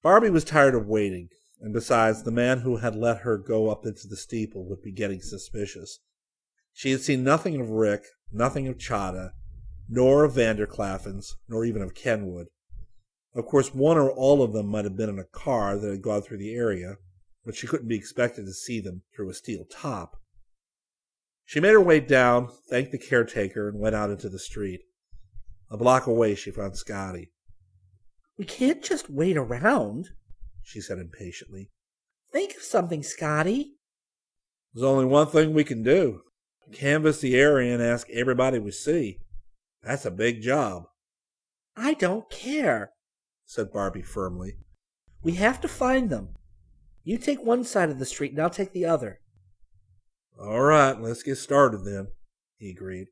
Barby 0.02 0.30
was 0.30 0.45
tired 0.45 0.75
of 0.75 0.87
waiting, 0.87 1.28
and 1.61 1.73
besides, 1.73 2.23
the 2.23 2.30
man 2.30 2.61
who 2.61 2.76
had 2.76 2.95
let 2.95 3.18
her 3.18 3.37
go 3.37 3.71
up 3.71 3.85
into 3.85 4.07
the 4.07 4.16
steeple 4.16 4.68
would 4.68 4.83
be 4.83 4.92
getting 4.92 5.21
suspicious. 5.21 6.00
She 6.73 6.92
had 6.92 7.00
seen 7.00 7.25
nothing 7.25 7.61
of 7.61 7.71
Rick, 7.71 8.04
nothing 8.30 8.68
of 8.68 8.76
Chahda, 8.76 9.33
nor 9.88 10.25
of 10.25 10.35
Vanderclaffen's, 10.35 11.37
nor 11.49 11.64
even 11.64 11.83
of 11.83 11.95
Kenwood. 11.95 12.49
Of 13.35 13.47
course, 13.47 13.75
one 13.75 13.97
or 13.97 14.11
all 14.11 14.42
of 14.42 14.52
them 14.52 14.66
might 14.66 14.85
have 14.85 14.97
been 14.97 15.09
in 15.09 15.18
a 15.18 15.25
car 15.25 15.76
that 15.76 15.90
had 15.90 16.02
gone 16.02 16.23
through 16.23 16.38
the 16.38 16.54
area, 16.54 16.97
but 17.45 17.57
she 17.57 17.66
couldn't 17.66 17.88
be 17.88 17.97
expected 17.97 18.45
to 18.45 18.52
see 18.52 18.80
them 18.80 19.02
through 19.14 19.30
a 19.30 19.35
steel 19.35 19.64
top. 19.64 20.21
She 21.49 21.61
made 21.61 21.73
her 21.73 21.81
way 21.81 22.00
down, 22.00 22.50
thanked 22.69 22.93
the 22.93 22.99
caretaker, 22.99 23.71
and 23.71 23.81
went 23.81 23.95
out 23.95 24.11
into 24.11 24.28
the 24.28 24.38
street. 24.38 24.83
A 25.71 25.78
block 25.78 26.07
away, 26.07 26.35
she 26.35 26.50
found 26.50 26.76
Scotty. 26.76 27.31
We 28.37 28.45
can't 28.45 28.83
just 28.83 29.09
wait 29.09 29.38
around, 29.38 30.11
she 30.62 30.83
said 30.83 30.99
impatiently. 30.99 31.71
Think 32.31 32.55
of 32.55 32.62
something, 32.62 33.02
Scotty. 33.02 33.78
There's 34.75 34.85
only 34.85 35.07
one 35.07 35.28
thing 35.28 35.55
we 35.55 35.64
can 35.64 35.83
do 35.83 36.21
canvass 36.71 37.23
the 37.23 37.35
area 37.35 37.73
and 37.73 37.83
ask 37.83 38.11
everybody 38.11 38.59
we 38.59 38.71
see. 38.71 39.21
That's 39.83 40.05
a 40.05 40.11
big 40.11 40.43
job. 40.43 40.83
I 41.75 41.95
don't 41.95 42.28
care, 42.28 42.93
said 43.47 43.73
Barby 43.73 44.02
firmly. 44.02 44.59
We 45.23 45.37
have 45.37 45.62
to 45.62 45.69
find 45.69 46.11
them. 46.11 46.35
You 47.05 47.17
take 47.17 47.43
one 47.43 47.64
side 47.64 47.88
of 47.88 47.99
the 47.99 48.05
street 48.05 48.33
and 48.33 48.43
I'll 48.43 48.50
take 48.50 48.75
the 48.75 48.85
other. 48.85 49.21
All 50.40 50.62
right, 50.62 50.99
let's 51.00 51.25
get 51.25 51.37
started 51.37 51.85
then, 51.85 52.09
he 52.57 52.71
agreed. 52.71 53.09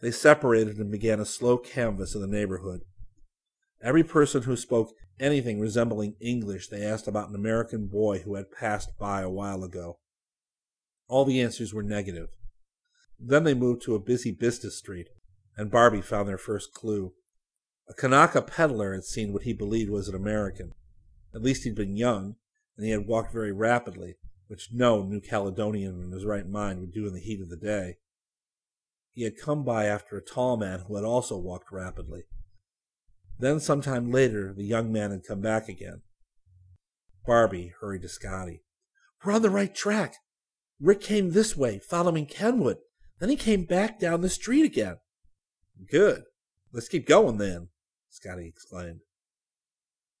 They 0.00 0.10
separated 0.10 0.78
and 0.78 0.90
began 0.90 1.20
a 1.20 1.26
slow 1.26 1.58
canvass 1.58 2.14
of 2.14 2.22
the 2.22 2.26
neighborhood. 2.26 2.80
Every 3.82 4.02
person 4.02 4.42
who 4.42 4.56
spoke 4.56 4.94
anything 5.20 5.60
resembling 5.60 6.14
English 6.20 6.68
they 6.68 6.82
asked 6.82 7.06
about 7.06 7.28
an 7.28 7.34
American 7.34 7.86
boy 7.86 8.20
who 8.20 8.36
had 8.36 8.50
passed 8.50 8.98
by 8.98 9.20
a 9.20 9.30
while 9.30 9.62
ago. 9.62 9.98
All 11.06 11.24
the 11.26 11.40
answers 11.42 11.74
were 11.74 11.82
negative. 11.82 12.28
Then 13.18 13.44
they 13.44 13.54
moved 13.54 13.82
to 13.82 13.94
a 13.94 14.00
busy 14.00 14.30
business 14.32 14.78
street, 14.78 15.08
and 15.56 15.70
Barby 15.70 16.00
found 16.00 16.28
their 16.28 16.38
first 16.38 16.72
clue. 16.72 17.12
A 17.88 17.94
Kanaka 17.94 18.40
peddler 18.40 18.94
had 18.94 19.04
seen 19.04 19.32
what 19.32 19.42
he 19.42 19.52
believed 19.52 19.90
was 19.90 20.08
an 20.08 20.14
American. 20.14 20.72
At 21.34 21.42
least 21.42 21.64
he'd 21.64 21.74
been 21.74 21.96
young, 21.96 22.36
and 22.76 22.86
he 22.86 22.92
had 22.92 23.06
walked 23.06 23.32
very 23.32 23.52
rapidly, 23.52 24.16
which 24.52 24.68
no 24.70 25.02
New 25.02 25.18
Caledonian 25.18 26.02
in 26.02 26.12
his 26.12 26.26
right 26.26 26.46
mind 26.46 26.78
would 26.78 26.92
do 26.92 27.06
in 27.06 27.14
the 27.14 27.20
heat 27.20 27.40
of 27.40 27.48
the 27.48 27.56
day. 27.56 27.96
He 29.10 29.22
had 29.22 29.38
come 29.38 29.64
by 29.64 29.86
after 29.86 30.14
a 30.14 30.22
tall 30.22 30.58
man 30.58 30.80
who 30.80 30.96
had 30.96 31.06
also 31.06 31.38
walked 31.38 31.72
rapidly. 31.72 32.24
Then, 33.38 33.60
some 33.60 33.80
time 33.80 34.10
later, 34.10 34.52
the 34.52 34.66
young 34.66 34.92
man 34.92 35.10
had 35.10 35.24
come 35.26 35.40
back 35.40 35.70
again. 35.70 36.02
Barby 37.26 37.72
hurried 37.80 38.02
to 38.02 38.10
Scotty. 38.10 38.62
We're 39.24 39.32
on 39.32 39.40
the 39.40 39.48
right 39.48 39.74
track. 39.74 40.16
Rick 40.78 41.00
came 41.00 41.30
this 41.30 41.56
way, 41.56 41.78
following 41.78 42.26
Kenwood. 42.26 42.76
Then 43.20 43.30
he 43.30 43.36
came 43.36 43.64
back 43.64 43.98
down 43.98 44.20
the 44.20 44.28
street 44.28 44.66
again. 44.66 44.98
Good. 45.90 46.24
Let's 46.74 46.88
keep 46.88 47.08
going 47.08 47.38
then, 47.38 47.68
Scotty 48.10 48.48
exclaimed. 48.48 49.00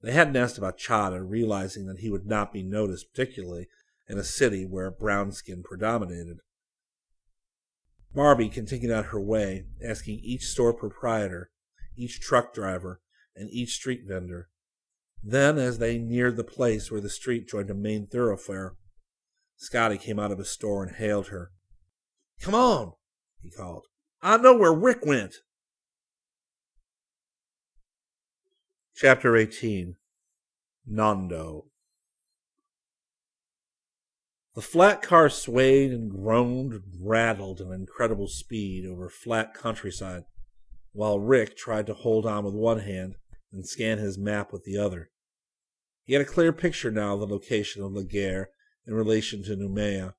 They 0.00 0.12
hadn't 0.12 0.36
asked 0.36 0.56
about 0.56 0.78
Chahda, 0.78 1.22
realizing 1.22 1.84
that 1.88 1.98
he 1.98 2.08
would 2.08 2.24
not 2.24 2.50
be 2.50 2.62
noticed, 2.62 3.12
particularly 3.12 3.68
in 4.12 4.18
a 4.18 4.24
city 4.24 4.66
where 4.66 4.90
brown 4.90 5.32
skin 5.32 5.62
predominated. 5.64 6.36
Barby 8.14 8.50
continued 8.50 8.92
on 8.92 9.04
her 9.04 9.20
way, 9.20 9.64
asking 9.82 10.20
each 10.22 10.44
store 10.44 10.74
proprietor, 10.74 11.50
each 11.96 12.20
truck 12.20 12.52
driver, 12.52 13.00
and 13.34 13.48
each 13.50 13.70
street 13.70 14.02
vendor. 14.06 14.50
Then, 15.24 15.56
as 15.56 15.78
they 15.78 15.96
neared 15.96 16.36
the 16.36 16.44
place 16.44 16.90
where 16.90 17.00
the 17.00 17.08
street 17.08 17.48
joined 17.48 17.70
a 17.70 17.74
main 17.74 18.06
thoroughfare, 18.06 18.74
Scotty 19.56 19.96
came 19.96 20.18
out 20.18 20.30
of 20.30 20.38
his 20.38 20.50
store 20.50 20.82
and 20.82 20.94
hailed 20.94 21.28
her. 21.28 21.52
Come 22.40 22.54
on, 22.54 22.92
he 23.40 23.50
called. 23.50 23.86
I 24.20 24.36
know 24.36 24.54
where 24.54 24.74
Rick 24.74 25.06
went. 25.06 25.36
Chapter 28.94 29.36
18 29.36 29.96
Nondo 30.86 31.71
The 34.54 34.62
flat 34.62 35.00
car 35.00 35.30
swayed 35.30 35.92
and 35.92 36.10
groaned 36.10 36.74
and 36.74 36.82
rattled 37.00 37.62
at 37.62 37.68
incredible 37.68 38.28
speed 38.28 38.84
over 38.84 39.08
flat 39.08 39.54
countryside, 39.54 40.24
while 40.92 41.18
Rick 41.18 41.56
tried 41.56 41.86
to 41.86 41.94
hold 41.94 42.26
on 42.26 42.44
with 42.44 42.54
one 42.54 42.80
hand 42.80 43.16
and 43.50 43.66
scan 43.66 43.96
his 43.96 44.18
map 44.18 44.52
with 44.52 44.64
the 44.64 44.76
other. 44.76 45.10
He 46.04 46.12
had 46.12 46.22
a 46.22 46.26
clear 46.26 46.52
picture 46.52 46.90
now 46.90 47.14
of 47.14 47.20
the 47.20 47.26
location 47.26 47.82
of 47.82 47.92
Laguerre 47.92 48.50
in 48.86 48.92
relation 48.92 49.42
to 49.44 49.56
Noumea. 49.56 50.14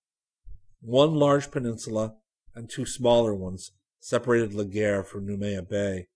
One 0.81 1.13
large 1.13 1.51
peninsula 1.51 2.15
and 2.55 2.69
two 2.69 2.85
smaller 2.85 3.35
ones 3.35 3.71
separated 3.99 4.53
Laguerre 4.53 5.03
from 5.03 5.27
Noumea 5.27 5.61
Bay. 5.61 6.07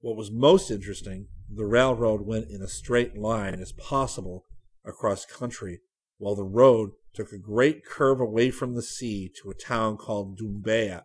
What 0.00 0.16
was 0.16 0.30
most 0.30 0.70
interesting, 0.70 1.28
the 1.48 1.64
railroad 1.64 2.22
went 2.22 2.50
in 2.50 2.60
a 2.60 2.68
straight 2.68 3.16
line 3.16 3.60
as 3.60 3.72
possible 3.72 4.44
across 4.84 5.24
country, 5.24 5.80
while 6.18 6.34
the 6.34 6.44
road 6.44 6.90
took 7.16 7.32
a 7.32 7.38
great 7.38 7.84
curve 7.84 8.20
away 8.20 8.50
from 8.50 8.74
the 8.74 8.82
sea 8.82 9.30
to 9.42 9.50
a 9.50 9.54
town 9.54 9.96
called 9.96 10.38
Dumbea. 10.38 11.02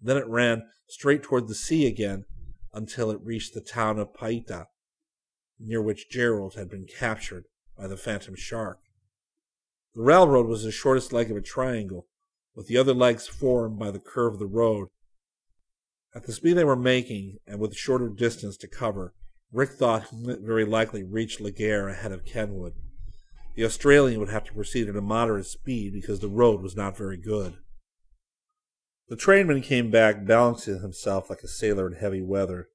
Then 0.00 0.16
it 0.16 0.28
ran 0.28 0.64
straight 0.86 1.22
toward 1.22 1.48
the 1.48 1.54
sea 1.54 1.86
again 1.86 2.24
until 2.72 3.10
it 3.10 3.20
reached 3.24 3.54
the 3.54 3.60
town 3.60 3.98
of 3.98 4.14
Paita, 4.14 4.66
near 5.58 5.82
which 5.82 6.10
Gerald 6.10 6.54
had 6.54 6.68
been 6.68 6.86
captured 6.86 7.44
by 7.76 7.88
the 7.88 7.96
phantom 7.96 8.36
shark. 8.36 8.78
The 9.94 10.02
railroad 10.02 10.46
was 10.46 10.62
the 10.62 10.70
shortest 10.70 11.12
leg 11.12 11.30
of 11.30 11.36
a 11.36 11.42
triangle, 11.42 12.06
with 12.54 12.68
the 12.68 12.76
other 12.76 12.94
legs 12.94 13.26
formed 13.26 13.78
by 13.78 13.90
the 13.90 13.98
curve 13.98 14.34
of 14.34 14.38
the 14.38 14.46
road. 14.46 14.88
At 16.14 16.26
the 16.26 16.32
speed 16.32 16.54
they 16.54 16.64
were 16.64 16.76
making, 16.76 17.38
and 17.46 17.58
with 17.58 17.72
a 17.72 17.76
shorter 17.76 18.08
distance 18.08 18.56
to 18.58 18.68
cover, 18.68 19.14
Rick 19.52 19.70
thought 19.70 20.08
he 20.10 20.16
might 20.22 20.40
very 20.40 20.64
likely 20.64 21.02
reach 21.02 21.40
Laguerre 21.40 21.88
ahead 21.88 22.12
of 22.12 22.24
Kenwood. 22.24 22.74
The 23.54 23.64
Australian 23.64 24.20
would 24.20 24.30
have 24.30 24.44
to 24.44 24.52
proceed 24.52 24.88
at 24.88 24.96
a 24.96 25.00
moderate 25.00 25.46
speed 25.46 25.92
because 25.92 26.20
the 26.20 26.28
road 26.28 26.62
was 26.62 26.76
not 26.76 26.96
very 26.96 27.16
good. 27.16 27.54
The 29.08 29.16
trainman 29.16 29.60
came 29.60 29.90
back, 29.90 30.24
balancing 30.24 30.80
himself 30.80 31.28
like 31.28 31.42
a 31.42 31.48
sailor 31.48 31.88
in 31.88 31.94
heavy 31.94 32.22
weather. 32.22 32.68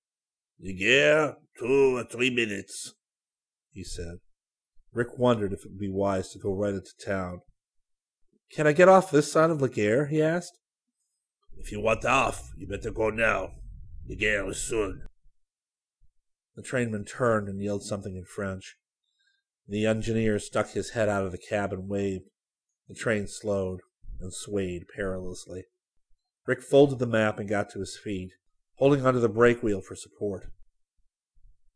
Laguerre, 0.60 1.38
two 1.58 1.98
or 1.98 2.03
three 2.03 2.29
minutes, 2.29 2.94
he 3.72 3.84
said. 3.84 4.17
Rick 4.94 5.17
wondered 5.17 5.53
if 5.53 5.60
it 5.60 5.72
would 5.72 5.79
be 5.79 5.89
wise 5.89 6.29
to 6.29 6.40
go 6.40 6.53
right 6.53 6.74
into 6.74 6.92
town. 7.03 7.42
Can 8.51 8.68
I 8.68 8.74
get 8.74 8.90
off 8.90 9.11
this 9.11 9.31
side 9.31 9.50
of 9.50 9.61
Laguerre? 9.61 10.07
he 10.07 10.22
asked. 10.22 10.57
If 11.57 11.72
you 11.72 11.81
want 11.81 12.05
off, 12.05 12.51
you 12.57 12.68
better 12.68 12.92
go 12.92 13.09
now. 13.09 13.51
Laguerre 14.07 14.50
is 14.50 14.61
soon. 14.61 15.03
The 16.55 16.61
trainman 16.61 17.05
turned 17.05 17.48
and 17.48 17.61
yelled 17.61 17.83
something 17.83 18.16
in 18.16 18.25
French. 18.25 18.77
The 19.67 19.85
engineer 19.85 20.37
stuck 20.39 20.71
his 20.71 20.91
head 20.91 21.09
out 21.09 21.25
of 21.25 21.31
the 21.31 21.37
cab 21.37 21.73
and 21.73 21.89
waved. 21.89 22.29
The 22.87 22.93
train 22.93 23.27
slowed 23.27 23.81
and 24.19 24.33
swayed 24.33 24.85
perilously. 24.95 25.65
Rick 26.45 26.61
folded 26.61 26.99
the 26.99 27.07
map 27.07 27.39
and 27.39 27.49
got 27.49 27.71
to 27.71 27.79
his 27.79 27.97
feet, 27.97 28.33
holding 28.75 29.05
onto 29.05 29.19
the 29.19 29.29
brake 29.29 29.63
wheel 29.63 29.81
for 29.81 29.95
support. 29.95 30.47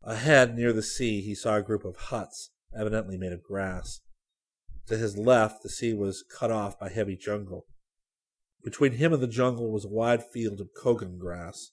Ahead, 0.02 0.56
near 0.56 0.72
the 0.72 0.82
sea, 0.82 1.20
he 1.20 1.34
saw 1.34 1.56
a 1.56 1.62
group 1.62 1.84
of 1.84 1.96
huts 1.96 2.50
evidently 2.74 3.16
made 3.16 3.32
of 3.32 3.42
grass. 3.42 4.00
To 4.86 4.96
his 4.96 5.18
left, 5.18 5.62
the 5.62 5.68
sea 5.68 5.92
was 5.92 6.24
cut 6.38 6.50
off 6.50 6.78
by 6.78 6.88
heavy 6.88 7.16
jungle. 7.16 7.66
Between 8.62 8.92
him 8.92 9.12
and 9.12 9.22
the 9.22 9.26
jungle 9.26 9.72
was 9.72 9.84
a 9.84 9.88
wide 9.88 10.22
field 10.24 10.60
of 10.60 10.70
cogon 10.80 11.18
grass. 11.18 11.72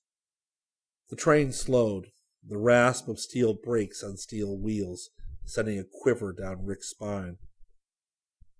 The 1.09 1.15
train 1.15 1.51
slowed, 1.51 2.07
the 2.45 2.57
rasp 2.57 3.07
of 3.07 3.19
steel 3.19 3.53
brakes 3.53 4.03
on 4.03 4.17
steel 4.17 4.57
wheels 4.57 5.09
sending 5.47 5.79
a 5.79 5.83
quiver 5.83 6.33
down 6.33 6.65
Rick's 6.65 6.89
spine. 6.89 7.37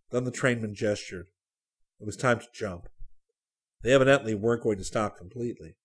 Then 0.10 0.24
the 0.24 0.32
trainman 0.32 0.74
gestured. 0.74 1.28
It 2.00 2.06
was 2.06 2.16
time 2.16 2.40
to 2.40 2.48
jump. 2.54 2.88
They 3.84 3.94
evidently 3.94 4.34
weren't 4.34 4.64
going 4.64 4.78
to 4.78 4.84
stop 4.84 5.18
completely. 5.18 5.76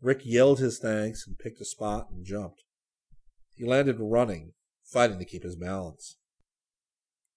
Rick 0.00 0.22
yelled 0.24 0.58
his 0.58 0.78
thanks 0.78 1.26
and 1.26 1.38
picked 1.38 1.60
a 1.60 1.64
spot 1.64 2.08
and 2.10 2.24
jumped. 2.24 2.62
He 3.54 3.64
landed 3.64 3.96
running, 3.98 4.52
fighting 4.84 5.18
to 5.18 5.24
keep 5.24 5.42
his 5.42 5.56
balance. 5.56 6.16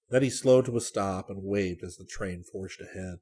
Then 0.09 0.23
he 0.23 0.29
slowed 0.29 0.65
to 0.65 0.77
a 0.77 0.81
stop 0.81 1.29
and 1.29 1.43
waved 1.43 1.83
as 1.83 1.97
the 1.97 2.05
train 2.05 2.43
forged 2.43 2.81
ahead. 2.81 3.19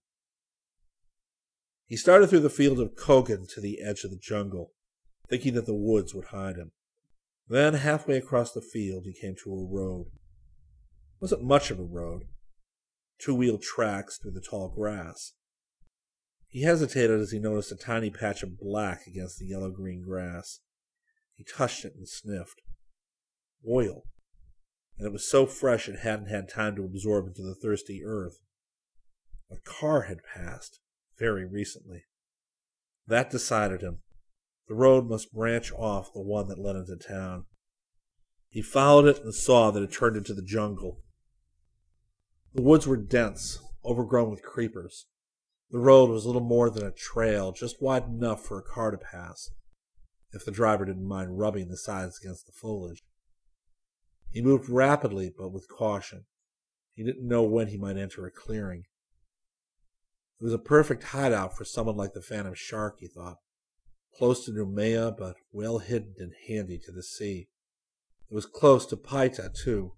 He 1.85 1.97
started 1.97 2.29
through 2.29 2.41
the 2.41 2.49
field 2.49 2.79
of 2.79 2.95
cogon 2.95 3.45
to 3.53 3.61
the 3.61 3.81
edge 3.81 4.03
of 4.03 4.11
the 4.11 4.17
jungle, 4.17 4.73
thinking 5.27 5.53
that 5.55 5.65
the 5.65 5.73
woods 5.73 6.13
would 6.13 6.25
hide 6.25 6.55
him. 6.55 6.71
Then, 7.49 7.73
halfway 7.73 8.17
across 8.17 8.51
the 8.53 8.61
field, 8.61 9.05
he 9.05 9.13
came 9.13 9.35
to 9.43 9.51
a 9.51 9.65
road. 9.65 10.07
It 10.07 11.21
wasn't 11.21 11.43
much 11.43 11.71
of 11.71 11.79
a 11.79 11.83
road. 11.83 12.23
Two 13.19 13.35
wheeled 13.35 13.63
tracks 13.63 14.17
through 14.17 14.31
the 14.31 14.41
tall 14.41 14.69
grass. 14.69 15.33
He 16.47 16.61
hesitated 16.61 17.19
as 17.19 17.31
he 17.31 17.39
noticed 17.39 17.71
a 17.71 17.75
tiny 17.75 18.09
patch 18.09 18.43
of 18.43 18.59
black 18.59 19.07
against 19.07 19.39
the 19.39 19.47
yellow 19.47 19.71
green 19.71 20.03
grass. 20.03 20.59
He 21.35 21.43
touched 21.43 21.85
it 21.85 21.93
and 21.95 22.07
sniffed. 22.07 22.61
Oil 23.67 24.03
and 24.99 25.07
it 25.07 25.13
was 25.13 25.27
so 25.27 25.45
fresh 25.45 25.87
it 25.87 25.99
hadn't 25.99 26.27
had 26.27 26.49
time 26.49 26.75
to 26.75 26.83
absorb 26.83 27.25
into 27.25 27.41
the 27.41 27.55
thirsty 27.55 28.03
earth. 28.05 28.39
A 29.49 29.55
car 29.63 30.03
had 30.03 30.19
passed 30.35 30.81
very 31.17 31.45
recently. 31.45 32.03
That 33.07 33.29
decided 33.29 33.81
him. 33.81 33.99
The 34.69 34.75
road 34.75 35.09
must 35.09 35.33
branch 35.33 35.71
off 35.73 36.13
the 36.13 36.21
one 36.21 36.47
that 36.47 36.59
led 36.59 36.75
into 36.75 36.95
town. 36.95 37.45
He 38.49 38.61
followed 38.61 39.07
it 39.07 39.23
and 39.23 39.33
saw 39.33 39.71
that 39.71 39.81
it 39.81 39.91
turned 39.91 40.15
into 40.15 40.35
the 40.35 40.43
jungle. 40.43 41.01
The 42.53 42.61
woods 42.61 42.85
were 42.85 42.95
dense, 42.95 43.59
overgrown 43.83 44.29
with 44.29 44.43
creepers. 44.43 45.07
The 45.71 45.79
road 45.79 46.11
was 46.11 46.27
little 46.27 46.41
more 46.41 46.69
than 46.69 46.85
a 46.85 46.91
trail, 46.91 47.51
just 47.51 47.81
wide 47.81 48.05
enough 48.05 48.45
for 48.45 48.59
a 48.59 48.63
car 48.63 48.91
to 48.91 48.97
pass, 48.97 49.49
if 50.31 50.45
the 50.45 50.51
driver 50.51 50.85
didn't 50.85 51.07
mind 51.07 51.39
rubbing 51.39 51.69
the 51.69 51.77
sides 51.77 52.19
against 52.21 52.45
the 52.45 52.51
foliage. 52.51 53.03
He 54.29 54.41
moved 54.41 54.69
rapidly, 54.69 55.33
but 55.35 55.51
with 55.51 55.67
caution. 55.67 56.25
He 56.93 57.03
didn't 57.03 57.27
know 57.27 57.41
when 57.41 57.69
he 57.69 57.77
might 57.77 57.97
enter 57.97 58.25
a 58.25 58.31
clearing. 58.31 58.83
It 60.39 60.43
was 60.43 60.53
a 60.53 60.59
perfect 60.59 61.05
hideout 61.05 61.57
for 61.57 61.65
someone 61.65 61.97
like 61.97 62.13
the 62.13 62.21
Phantom 62.21 62.53
Shark, 62.55 62.97
he 62.99 63.07
thought. 63.07 63.37
Close 64.19 64.43
to 64.43 64.51
Noumea, 64.51 65.15
but 65.17 65.37
well 65.53 65.77
hidden 65.77 66.15
and 66.17 66.33
handy 66.49 66.77
to 66.77 66.91
the 66.91 67.01
sea. 67.01 67.47
It 68.29 68.35
was 68.35 68.45
close 68.45 68.85
to 68.87 68.97
Paita, 68.97 69.49
too, 69.63 69.93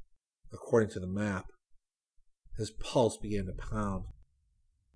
according 0.53 0.91
to 0.91 0.99
the 0.99 1.07
map. 1.07 1.47
His 2.55 2.69
pulse 2.69 3.17
began 3.17 3.47
to 3.47 3.53
pound. 3.53 4.05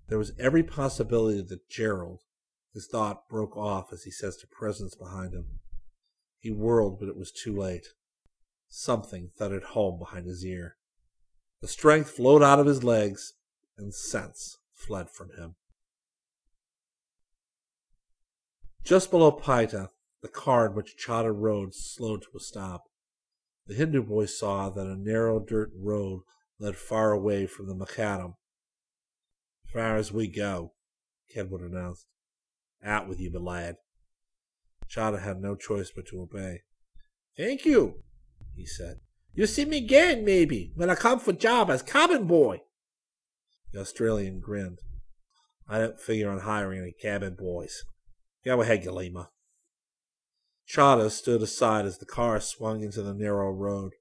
There 0.08 0.16
was 0.16 0.30
every 0.38 0.62
possibility 0.62 1.42
that 1.42 1.68
Gerald, 1.68 2.20
his 2.72 2.86
thought 2.86 3.28
broke 3.28 3.56
off 3.56 3.92
as 3.92 4.04
he 4.04 4.12
sensed 4.12 4.44
a 4.44 4.46
presence 4.46 4.94
behind 4.94 5.34
him. 5.34 5.58
He 6.38 6.52
whirled, 6.52 7.00
but 7.00 7.08
it 7.08 7.16
was 7.16 7.32
too 7.32 7.56
late. 7.56 7.88
Something 8.68 9.30
thudded 9.36 9.64
home 9.64 9.98
behind 9.98 10.26
his 10.26 10.44
ear. 10.44 10.76
The 11.60 11.66
strength 11.66 12.10
flowed 12.10 12.44
out 12.44 12.60
of 12.60 12.66
his 12.66 12.84
legs, 12.84 13.32
and 13.76 13.92
sense 13.92 14.58
fled 14.72 15.10
from 15.10 15.30
him. 15.30 15.56
Just 18.86 19.10
below 19.10 19.32
Paita, 19.32 19.88
the 20.22 20.28
car 20.28 20.66
in 20.66 20.76
which 20.76 20.96
Chahda 20.96 21.34
rode 21.36 21.74
slowed 21.74 22.22
to 22.22 22.28
a 22.36 22.40
stop. 22.40 22.84
The 23.66 23.74
Hindu 23.74 24.04
boy 24.04 24.26
saw 24.26 24.70
that 24.70 24.86
a 24.86 24.94
narrow 24.94 25.40
dirt 25.40 25.72
road 25.76 26.20
led 26.60 26.76
far 26.76 27.10
away 27.10 27.48
from 27.48 27.66
the 27.66 27.74
macadam. 27.74 28.34
Far 29.64 29.96
as 29.96 30.12
we 30.12 30.28
go, 30.28 30.74
Kenwood 31.34 31.62
announced. 31.62 32.06
Out 32.84 33.08
with 33.08 33.18
you, 33.18 33.28
my 33.32 33.40
lad. 33.40 33.76
Chahda 34.88 35.20
had 35.20 35.40
no 35.40 35.56
choice 35.56 35.90
but 35.90 36.06
to 36.06 36.20
obey. 36.20 36.60
Thank 37.36 37.64
you, 37.64 38.04
he 38.54 38.64
said. 38.64 39.00
You 39.34 39.48
see 39.48 39.64
me 39.64 39.78
again, 39.78 40.24
maybe, 40.24 40.70
when 40.76 40.90
I 40.90 40.94
come 40.94 41.18
for 41.18 41.32
job 41.32 41.70
as 41.70 41.82
cabin 41.82 42.28
boy. 42.28 42.62
The 43.72 43.80
Australian 43.80 44.38
grinned. 44.38 44.78
I 45.68 45.80
don't 45.80 45.98
figure 45.98 46.30
on 46.30 46.42
hiring 46.42 46.82
any 46.82 46.92
cabin 46.92 47.34
boys. 47.36 47.82
Go 48.46 48.60
ahead, 48.60 48.84
Galima. 48.84 49.26
Chahda 50.68 51.10
stood 51.10 51.42
aside 51.42 51.84
as 51.84 51.98
the 51.98 52.06
car 52.06 52.38
swung 52.38 52.80
into 52.80 53.02
the 53.02 53.12
narrow 53.12 53.50
road. 53.50 53.94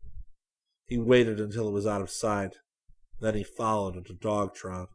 He 0.85 0.99
waited 0.99 1.39
until 1.39 1.67
it 1.67 1.71
was 1.71 1.87
out 1.87 2.01
of 2.01 2.11
sight. 2.11 2.57
Then 3.19 3.33
he 3.33 3.43
followed 3.43 3.97
at 3.97 4.11
a 4.11 4.13
dog 4.13 4.53
trot. 4.53 4.89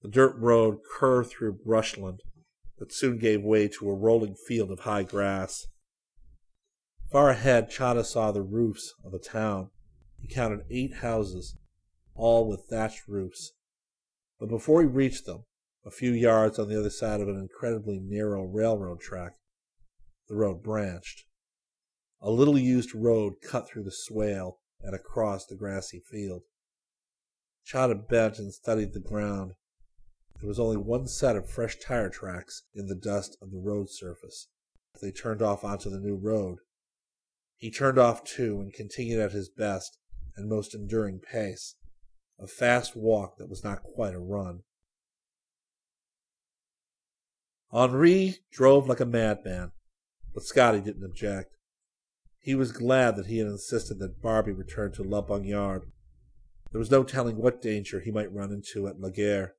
The 0.00 0.08
dirt 0.08 0.36
road 0.38 0.78
curved 0.90 1.32
through 1.32 1.58
brushland, 1.66 2.20
that 2.78 2.94
soon 2.94 3.18
gave 3.18 3.42
way 3.42 3.68
to 3.68 3.90
a 3.90 3.94
rolling 3.94 4.36
field 4.48 4.70
of 4.70 4.80
high 4.80 5.02
grass. 5.02 5.66
Far 7.12 7.28
ahead, 7.28 7.70
Chahda 7.70 8.06
saw 8.06 8.32
the 8.32 8.42
roofs 8.42 8.94
of 9.04 9.12
a 9.12 9.18
town. 9.18 9.68
He 10.18 10.28
counted 10.28 10.64
eight 10.70 10.94
houses, 10.96 11.58
all 12.14 12.48
with 12.48 12.64
thatched 12.70 13.06
roofs. 13.06 13.52
But 14.40 14.48
before 14.48 14.80
he 14.80 14.88
reached 14.88 15.26
them, 15.26 15.44
a 15.86 15.90
few 15.90 16.10
yards 16.10 16.58
on 16.58 16.68
the 16.68 16.78
other 16.78 16.90
side 16.90 17.20
of 17.20 17.28
an 17.28 17.38
incredibly 17.38 18.00
narrow 18.00 18.42
railroad 18.42 19.00
track, 19.00 19.34
the 20.28 20.34
road 20.34 20.60
branched. 20.60 21.24
A 22.20 22.30
little 22.30 22.58
used 22.58 22.92
road 22.92 23.34
cut 23.40 23.68
through 23.68 23.84
the 23.84 23.92
swale 23.92 24.58
and 24.80 24.96
across 24.96 25.46
the 25.46 25.54
grassy 25.54 26.02
field. 26.10 26.42
Chahda 27.64 28.08
bent 28.08 28.38
and 28.38 28.52
studied 28.52 28.94
the 28.94 29.00
ground. 29.00 29.52
There 30.40 30.48
was 30.48 30.58
only 30.58 30.76
one 30.76 31.06
set 31.06 31.36
of 31.36 31.48
fresh 31.48 31.78
tire 31.78 32.10
tracks 32.10 32.64
in 32.74 32.88
the 32.88 32.96
dust 32.96 33.36
of 33.40 33.52
the 33.52 33.60
road 33.60 33.88
surface. 33.88 34.48
They 35.00 35.12
turned 35.12 35.40
off 35.40 35.62
onto 35.62 35.88
the 35.88 36.00
new 36.00 36.16
road. 36.16 36.58
He 37.58 37.70
turned 37.70 37.98
off 37.98 38.24
too 38.24 38.60
and 38.60 38.72
continued 38.72 39.20
at 39.20 39.32
his 39.32 39.48
best 39.48 39.98
and 40.36 40.48
most 40.48 40.74
enduring 40.74 41.20
pace, 41.20 41.76
a 42.40 42.48
fast 42.48 42.96
walk 42.96 43.38
that 43.38 43.48
was 43.48 43.62
not 43.62 43.82
quite 43.82 44.14
a 44.14 44.18
run. 44.18 44.62
Henri 47.72 48.36
drove 48.52 48.88
like 48.88 49.00
a 49.00 49.06
madman, 49.06 49.72
but 50.32 50.44
Scotty 50.44 50.80
didn't 50.80 51.04
object. 51.04 51.56
He 52.38 52.54
was 52.54 52.70
glad 52.70 53.16
that 53.16 53.26
he 53.26 53.38
had 53.38 53.48
insisted 53.48 53.98
that 53.98 54.22
Barby 54.22 54.52
return 54.52 54.92
to 54.92 55.02
La 55.02 55.20
Bonne 55.20 55.44
There 55.44 56.78
was 56.78 56.90
no 56.90 57.02
telling 57.02 57.36
what 57.36 57.60
danger 57.60 58.00
he 58.00 58.12
might 58.12 58.32
run 58.32 58.52
into 58.52 58.86
at 58.86 59.00
Laguerre. 59.00 59.54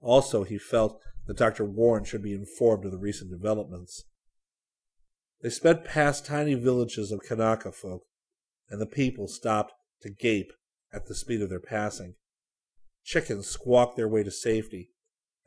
Also, 0.00 0.44
he 0.44 0.58
felt 0.58 1.00
that 1.26 1.38
Dr. 1.38 1.64
Warren 1.64 2.04
should 2.04 2.22
be 2.22 2.34
informed 2.34 2.84
of 2.84 2.92
the 2.92 2.98
recent 2.98 3.30
developments. 3.30 4.04
They 5.42 5.50
sped 5.50 5.84
past 5.84 6.26
tiny 6.26 6.54
villages 6.54 7.10
of 7.10 7.22
Kanaka 7.22 7.72
folk, 7.72 8.02
and 8.68 8.80
the 8.80 8.86
people 8.86 9.26
stopped 9.26 9.72
to 10.02 10.10
gape 10.10 10.52
at 10.92 11.06
the 11.06 11.14
speed 11.14 11.40
of 11.40 11.48
their 11.48 11.60
passing. 11.60 12.16
Chickens 13.02 13.46
squawked 13.46 13.96
their 13.96 14.08
way 14.08 14.22
to 14.22 14.30
safety, 14.30 14.90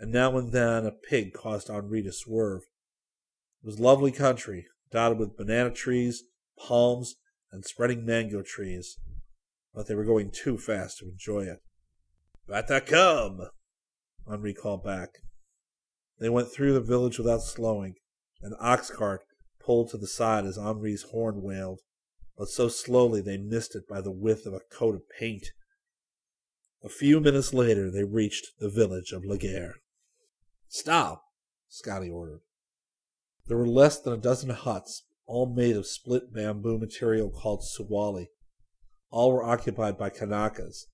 and 0.03 0.11
now 0.11 0.37
and 0.37 0.51
then 0.51 0.85
a 0.85 0.91
pig 0.91 1.31
caused 1.31 1.69
Henri 1.69 2.03
to 2.03 2.11
swerve. 2.11 2.63
It 3.63 3.67
was 3.67 3.79
lovely 3.79 4.11
country, 4.11 4.65
dotted 4.91 5.17
with 5.17 5.37
banana 5.37 5.71
trees, 5.71 6.25
palms, 6.59 7.15
and 7.53 7.63
spreading 7.63 8.05
mango 8.05 8.41
trees, 8.41 8.97
but 9.73 9.87
they 9.87 9.95
were 9.95 10.03
going 10.03 10.29
too 10.29 10.57
fast 10.57 10.97
to 10.97 11.05
enjoy 11.05 11.43
it. 11.43 11.59
Better 12.49 12.81
come, 12.81 13.47
Henri 14.27 14.53
called 14.53 14.83
back. 14.83 15.19
They 16.19 16.27
went 16.27 16.51
through 16.51 16.73
the 16.73 16.81
village 16.81 17.17
without 17.17 17.41
slowing. 17.41 17.95
An 18.41 18.55
ox 18.59 18.91
cart 18.91 19.21
pulled 19.57 19.89
to 19.91 19.97
the 19.97 20.05
side 20.05 20.45
as 20.45 20.57
Henri's 20.57 21.03
horn 21.13 21.41
wailed, 21.41 21.79
but 22.37 22.49
so 22.49 22.67
slowly 22.67 23.21
they 23.21 23.37
missed 23.37 23.73
it 23.73 23.87
by 23.87 24.01
the 24.01 24.11
width 24.11 24.45
of 24.45 24.53
a 24.53 24.59
coat 24.69 24.95
of 24.95 25.09
paint. 25.17 25.51
A 26.83 26.89
few 26.89 27.21
minutes 27.21 27.53
later 27.53 27.89
they 27.89 28.03
reached 28.03 28.59
the 28.59 28.69
village 28.69 29.13
of 29.13 29.23
Laguerre. 29.23 29.75
Stop, 30.73 31.25
Scotty 31.69 32.09
ordered. 32.09 32.41
There 33.45 33.57
were 33.57 33.67
less 33.67 33.99
than 33.99 34.11
a 34.11 34.17
dozen 34.17 34.49
huts, 34.49 35.03
all 35.27 35.45
made 35.45 35.75
of 35.75 35.85
split 35.85 36.33
bamboo 36.33 36.79
material 36.79 37.29
called 37.29 37.61
sawali. 37.61 38.29
All 39.11 39.31
were 39.31 39.43
occupied 39.43 39.99
by 39.99 40.09
Kanakas, 40.09 40.85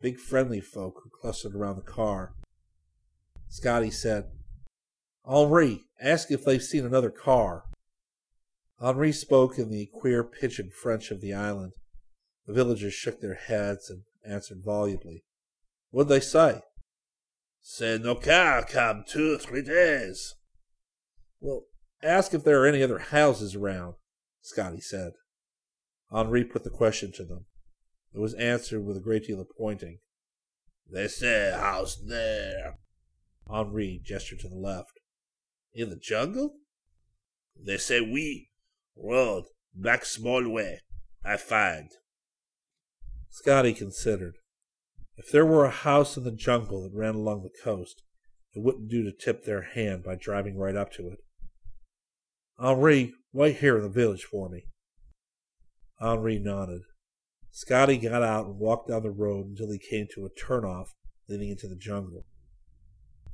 big 0.00 0.18
friendly 0.18 0.60
folk 0.60 1.02
who 1.04 1.10
clustered 1.10 1.54
around 1.54 1.76
the 1.76 1.82
car. 1.82 2.34
Scotty 3.48 3.92
said, 3.92 4.24
Henri, 5.24 5.84
ask 6.02 6.32
if 6.32 6.44
they've 6.44 6.60
seen 6.60 6.84
another 6.84 7.10
car. 7.10 7.62
Henri 8.80 9.12
spoke 9.12 9.56
in 9.56 9.70
the 9.70 9.86
queer 9.86 10.24
pidgin 10.24 10.72
French 10.72 11.12
of 11.12 11.20
the 11.20 11.32
island. 11.32 11.74
The 12.48 12.54
villagers 12.54 12.94
shook 12.94 13.20
their 13.20 13.34
heads 13.34 13.88
and 13.88 14.02
answered 14.28 14.64
volubly. 14.64 15.22
What'd 15.90 16.08
they 16.08 16.18
say? 16.18 16.62
Say 17.70 17.98
no 17.98 18.14
car 18.14 18.64
come 18.64 19.04
two, 19.06 19.36
three 19.36 19.60
days. 19.60 20.36
Well, 21.38 21.66
ask 22.02 22.32
if 22.32 22.42
there 22.42 22.62
are 22.62 22.66
any 22.66 22.82
other 22.82 22.98
houses 22.98 23.54
around, 23.54 23.96
Scotty 24.40 24.80
said. 24.80 25.12
Henri 26.10 26.44
put 26.44 26.64
the 26.64 26.70
question 26.70 27.12
to 27.12 27.26
them. 27.26 27.44
It 28.14 28.20
was 28.20 28.32
answered 28.32 28.86
with 28.86 28.96
a 28.96 29.02
great 29.02 29.26
deal 29.26 29.38
of 29.38 29.48
pointing. 29.58 29.98
They 30.90 31.08
say 31.08 31.52
house 31.52 31.94
there. 31.96 32.78
Henri 33.46 34.00
gestured 34.02 34.40
to 34.40 34.48
the 34.48 34.56
left. 34.56 34.98
In 35.74 35.90
the 35.90 35.96
jungle? 35.96 36.54
They 37.54 37.76
say 37.76 38.00
we. 38.00 38.48
Road, 38.96 39.44
back 39.74 40.06
small 40.06 40.48
way. 40.48 40.80
I 41.22 41.36
find. 41.36 41.90
Scotty 43.28 43.74
considered. 43.74 44.37
If 45.18 45.32
there 45.32 45.44
were 45.44 45.64
a 45.64 45.70
house 45.70 46.16
in 46.16 46.22
the 46.22 46.30
jungle 46.30 46.84
that 46.84 46.96
ran 46.96 47.16
along 47.16 47.42
the 47.42 47.50
coast, 47.62 48.02
it 48.54 48.62
wouldn't 48.62 48.88
do 48.88 49.02
to 49.02 49.12
tip 49.12 49.44
their 49.44 49.62
hand 49.62 50.04
by 50.04 50.14
driving 50.14 50.56
right 50.56 50.76
up 50.76 50.92
to 50.92 51.08
it. 51.08 51.18
Henri, 52.56 53.14
wait 53.32 53.56
here 53.56 53.76
in 53.76 53.82
the 53.82 53.88
village 53.88 54.24
for 54.24 54.48
me. 54.48 54.66
Henri 56.00 56.38
nodded. 56.38 56.82
Scotty 57.50 57.98
got 57.98 58.22
out 58.22 58.46
and 58.46 58.60
walked 58.60 58.88
down 58.88 59.02
the 59.02 59.10
road 59.10 59.46
until 59.46 59.72
he 59.72 59.78
came 59.78 60.06
to 60.14 60.24
a 60.24 60.30
turnoff 60.30 60.90
leading 61.28 61.50
into 61.50 61.66
the 61.66 61.76
jungle. 61.76 62.24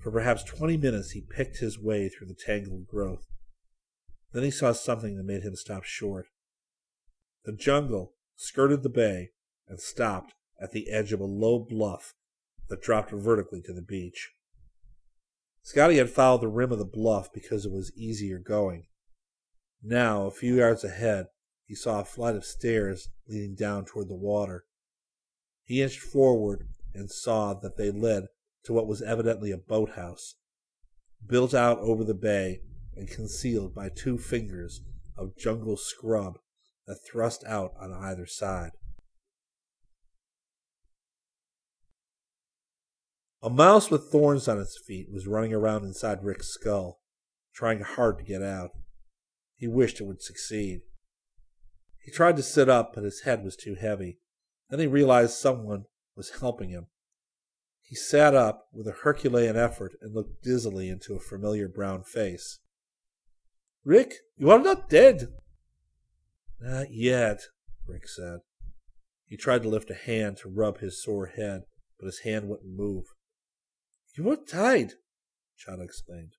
For 0.03 0.11
perhaps 0.11 0.43
twenty 0.43 0.79
minutes 0.79 1.11
he 1.11 1.21
picked 1.21 1.59
his 1.59 1.79
way 1.79 2.09
through 2.09 2.29
the 2.29 2.35
tangled 2.35 2.87
growth. 2.87 3.27
Then 4.33 4.43
he 4.43 4.51
saw 4.51 4.73
something 4.73 5.17
that 5.17 5.25
made 5.25 5.43
him 5.43 5.55
stop 5.55 5.85
short. 5.85 6.27
The 7.45 7.53
jungle 7.53 8.15
skirted 8.37 8.83
the 8.83 8.89
bay 8.89 9.31
and 9.69 9.79
stopped 9.79 10.35
at 10.65 10.73
the 10.73 10.91
edge 10.91 11.13
of 11.13 11.21
a 11.21 11.25
low 11.25 11.59
bluff 11.59 12.15
that 12.71 12.81
dropped 12.81 13.11
vertically 13.11 13.61
to 13.61 13.75
the 13.75 13.83
beach. 13.83 14.33
Scotty 15.63 15.99
had 15.99 16.09
followed 16.09 16.41
the 16.41 16.49
rim 16.49 16.73
of 16.73 16.79
the 16.79 16.87
bluff 16.87 17.31
because 17.33 17.67
it 17.67 17.71
was 17.73 17.93
easier 17.95 18.39
going. 18.39 18.87
Now, 19.83 20.27
a 20.27 20.31
few 20.31 20.57
yards 20.57 20.83
ahead, 20.83 21.27
he 21.67 21.75
saw 21.75 22.01
a 22.01 22.05
flight 22.05 22.35
of 22.35 22.47
stairs 22.47 23.11
leading 23.29 23.55
down 23.55 23.85
toward 23.85 24.09
the 24.09 24.17
water. 24.17 24.65
He 25.65 25.83
inched 25.83 26.01
forward 26.01 26.69
and 26.95 27.11
saw 27.11 27.53
that 27.53 27.77
they 27.77 27.91
led 27.91 28.25
to 28.65 28.73
what 28.73 28.87
was 28.87 29.03
evidently 29.03 29.51
a 29.51 29.59
boathouse. 29.59 30.37
Built 31.27 31.53
out 31.53 31.79
over 31.81 32.05
the 32.05 32.15
bay 32.15 32.61
and 32.97 33.09
concealed 33.09 33.75
by 33.75 33.91
two 33.91 34.17
fingers 34.17 34.81
of 35.17 35.37
jungle 35.37 35.77
scrub 35.77 36.39
that 36.87 37.05
thrust 37.07 37.45
out 37.47 37.73
on 37.79 37.93
either 37.93 38.27
side. 38.27 38.71
A 43.45 43.51
mouse 43.51 43.91
with 43.91 44.11
thorns 44.11 44.49
on 44.49 44.59
its 44.59 44.79
feet 44.79 45.13
was 45.13 45.27
running 45.27 45.53
around 45.53 45.85
inside 45.85 46.25
Rick's 46.25 46.49
skull, 46.49 47.03
trying 47.55 47.81
hard 47.81 48.17
to 48.17 48.25
get 48.25 48.43
out. 48.43 48.71
He 49.55 49.69
wished 49.69 50.01
it 50.01 50.07
would 50.07 50.23
succeed. 50.23 50.81
He 52.03 52.11
tried 52.11 52.37
to 52.37 52.43
sit 52.43 52.71
up, 52.71 52.95
but 52.95 53.05
his 53.05 53.21
head 53.25 53.45
was 53.45 53.55
too 53.55 53.75
heavy. 53.75 54.19
Then 54.71 54.81
he 54.81 54.87
realized 54.87 55.35
someone 55.35 55.85
was 56.17 56.41
helping 56.41 56.71
him. 56.71 56.87
He 57.83 57.95
sat 57.95 58.35
up 58.35 58.69
with 58.73 58.87
a 58.87 58.97
Herculean 59.03 59.57
effort 59.57 59.93
and 60.01 60.15
looked 60.15 60.43
dizzily 60.43 60.89
into 60.89 61.15
a 61.15 61.21
familiar 61.21 61.69
brown 61.69 62.03
face. 62.03 62.61
Rick, 63.85 64.15
you 64.39 64.51
are 64.51 64.59
not 64.59 64.89
dead. 64.89 65.29
Not 66.59 66.95
yet, 66.95 67.43
Rick 67.87 68.09
said. 68.09 68.39
He 69.27 69.37
tried 69.37 69.65
to 69.65 69.69
lift 69.69 69.91
a 69.91 69.95
hand 69.95 70.39
to 70.39 70.49
rub 70.49 70.79
his 70.79 71.03
sore 71.03 71.27
head, 71.27 71.65
but 72.01 72.07
his 72.07 72.21
hand 72.21 72.49
wouldn't 72.49 72.75
move. 72.75 73.05
You 74.17 74.31
are 74.31 74.37
tied, 74.37 74.93
Chahda 75.59 75.85
explained. 75.85 76.33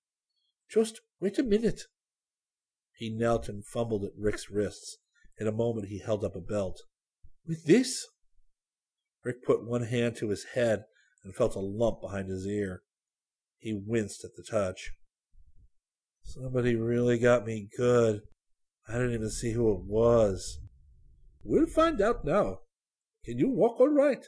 Just 0.70 1.02
wait 1.20 1.38
a 1.38 1.44
minute. 1.44 1.82
He 2.94 3.10
knelt 3.10 3.50
and 3.50 3.66
fumbled 3.66 4.06
at 4.06 4.18
Rick's 4.18 4.50
wrists. 4.50 4.98
In 5.38 5.48
a 5.48 5.52
moment 5.52 5.90
he 5.90 6.00
held 6.00 6.24
up 6.24 6.36
a 6.36 6.42
belt. 6.42 6.82
With 7.46 7.66
this? 7.66 8.08
Rick 9.24 9.44
put 9.44 9.68
one 9.68 9.84
hand 9.84 10.16
to 10.18 10.30
his 10.30 10.46
head 10.54 10.86
and 11.24 11.36
felt 11.36 11.56
a 11.56 11.60
lump 11.60 12.02
behind 12.02 12.30
his 12.30 12.46
ear. 12.46 12.84
He 13.58 13.74
winced 13.74 14.24
at 14.24 14.36
the 14.38 14.44
touch. 14.44 14.92
Somebody 16.24 16.76
really 16.76 17.18
got 17.18 17.46
me 17.46 17.68
good. 17.76 18.22
I 18.88 18.94
didn't 18.94 19.14
even 19.14 19.30
see 19.30 19.52
who 19.52 19.72
it 19.74 19.82
was. 19.86 20.60
We'll 21.44 21.68
find 21.68 22.00
out 22.02 22.24
now. 22.24 22.60
Can 23.26 23.38
you 23.38 23.50
walk 23.50 23.80
all 23.80 23.90
right? 23.90 24.26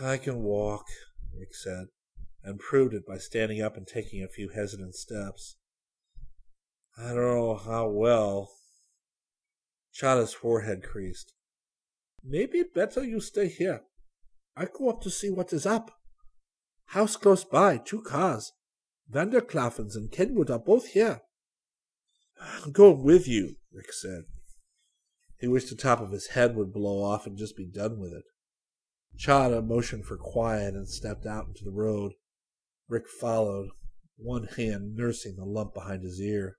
I 0.00 0.16
can 0.16 0.42
walk, 0.42 0.84
Rick 1.38 1.54
said, 1.54 1.86
and 2.42 2.58
proved 2.58 2.94
it 2.94 3.06
by 3.06 3.18
standing 3.18 3.62
up 3.62 3.76
and 3.76 3.86
taking 3.86 4.22
a 4.22 4.28
few 4.28 4.48
hesitant 4.48 4.94
steps. 4.94 5.56
I 6.96 7.08
don't 7.08 7.16
know 7.16 7.56
how 7.56 7.88
well. 7.88 8.50
Chahda's 9.94 10.34
forehead 10.34 10.82
creased. 10.82 11.32
Maybe 12.24 12.62
better 12.62 13.04
you 13.04 13.20
stay 13.20 13.48
here. 13.48 13.82
I 14.56 14.66
go 14.66 14.90
up 14.90 15.00
to 15.02 15.10
see 15.10 15.30
what 15.30 15.52
is 15.52 15.66
up. 15.66 15.92
House 16.86 17.16
close 17.16 17.44
by, 17.44 17.78
two 17.78 18.02
cars. 18.02 18.52
Vanderklaffens 19.10 19.94
and 19.94 20.10
Kenwood 20.10 20.50
are 20.50 20.58
both 20.58 20.88
here. 20.88 21.20
I'm 22.40 22.72
going 22.72 23.02
with 23.02 23.28
you, 23.28 23.56
Rick 23.72 23.92
said. 23.92 24.24
He 25.38 25.46
wished 25.46 25.70
the 25.70 25.76
top 25.76 26.00
of 26.00 26.10
his 26.10 26.28
head 26.28 26.56
would 26.56 26.72
blow 26.72 27.02
off 27.02 27.26
and 27.26 27.38
just 27.38 27.56
be 27.56 27.66
done 27.66 27.98
with 27.98 28.12
it. 28.12 28.24
Chada 29.16 29.64
motioned 29.64 30.04
for 30.04 30.16
quiet 30.16 30.74
and 30.74 30.88
stepped 30.88 31.26
out 31.26 31.46
into 31.46 31.64
the 31.64 31.70
road. 31.70 32.12
Rick 32.88 33.08
followed, 33.08 33.70
one 34.16 34.44
hand 34.44 34.96
nursing 34.96 35.36
the 35.36 35.44
lump 35.44 35.74
behind 35.74 36.02
his 36.02 36.20
ear. 36.20 36.58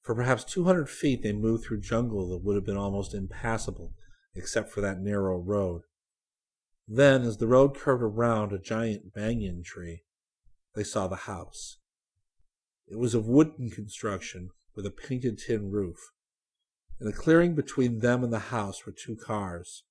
For 0.00 0.14
perhaps 0.14 0.44
200 0.44 0.88
feet 0.88 1.22
they 1.22 1.32
moved 1.32 1.64
through 1.64 1.80
jungle 1.80 2.28
that 2.30 2.44
would 2.44 2.54
have 2.54 2.64
been 2.64 2.76
almost 2.76 3.14
impassable 3.14 3.94
except 4.34 4.70
for 4.70 4.80
that 4.80 5.00
narrow 5.00 5.38
road. 5.38 5.82
Then, 6.86 7.22
as 7.22 7.38
the 7.38 7.48
road 7.48 7.74
curved 7.74 8.02
around 8.02 8.52
a 8.52 8.58
giant 8.58 9.12
banyan 9.12 9.64
tree, 9.64 10.04
they 10.74 10.84
saw 10.84 11.08
the 11.08 11.16
house. 11.16 11.78
It 12.86 12.98
was 12.98 13.14
of 13.14 13.26
wooden 13.26 13.70
construction 13.70 14.50
with 14.76 14.86
a 14.86 14.90
painted 14.90 15.38
tin 15.38 15.70
roof. 15.70 16.12
In 17.00 17.06
the 17.06 17.12
clearing 17.12 17.54
between 17.54 17.98
them 17.98 18.22
and 18.22 18.32
the 18.32 18.38
house 18.38 18.86
were 18.86 18.92
two 18.92 19.16
cars. 19.16 19.82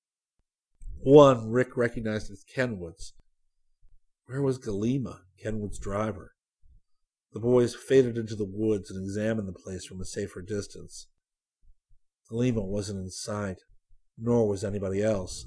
One 1.06 1.52
Rick 1.52 1.78
recognized 1.78 2.32
as 2.32 2.44
Kenwood's. 2.44 3.13
Where 4.26 4.41
was 4.41 4.58
Galima, 4.58 5.20
Kenwood's 5.39 5.78
driver? 5.78 6.34
The 7.32 7.39
boys 7.39 7.76
faded 7.76 8.18
into 8.18 8.36
the 8.36 8.50
woods 8.52 8.89
and 8.89 9.04
examined 9.04 9.48
the 9.48 9.54
place 9.54 9.86
from 9.86 10.02
a 10.02 10.06
safer 10.06 10.41
distance. 10.41 11.06
Galima 12.32 12.65
wasn't 12.65 13.02
in 13.02 13.12
sight, 13.12 13.58
nor 14.18 14.48
was 14.48 14.63
anybody 14.63 15.04
else. 15.04 15.46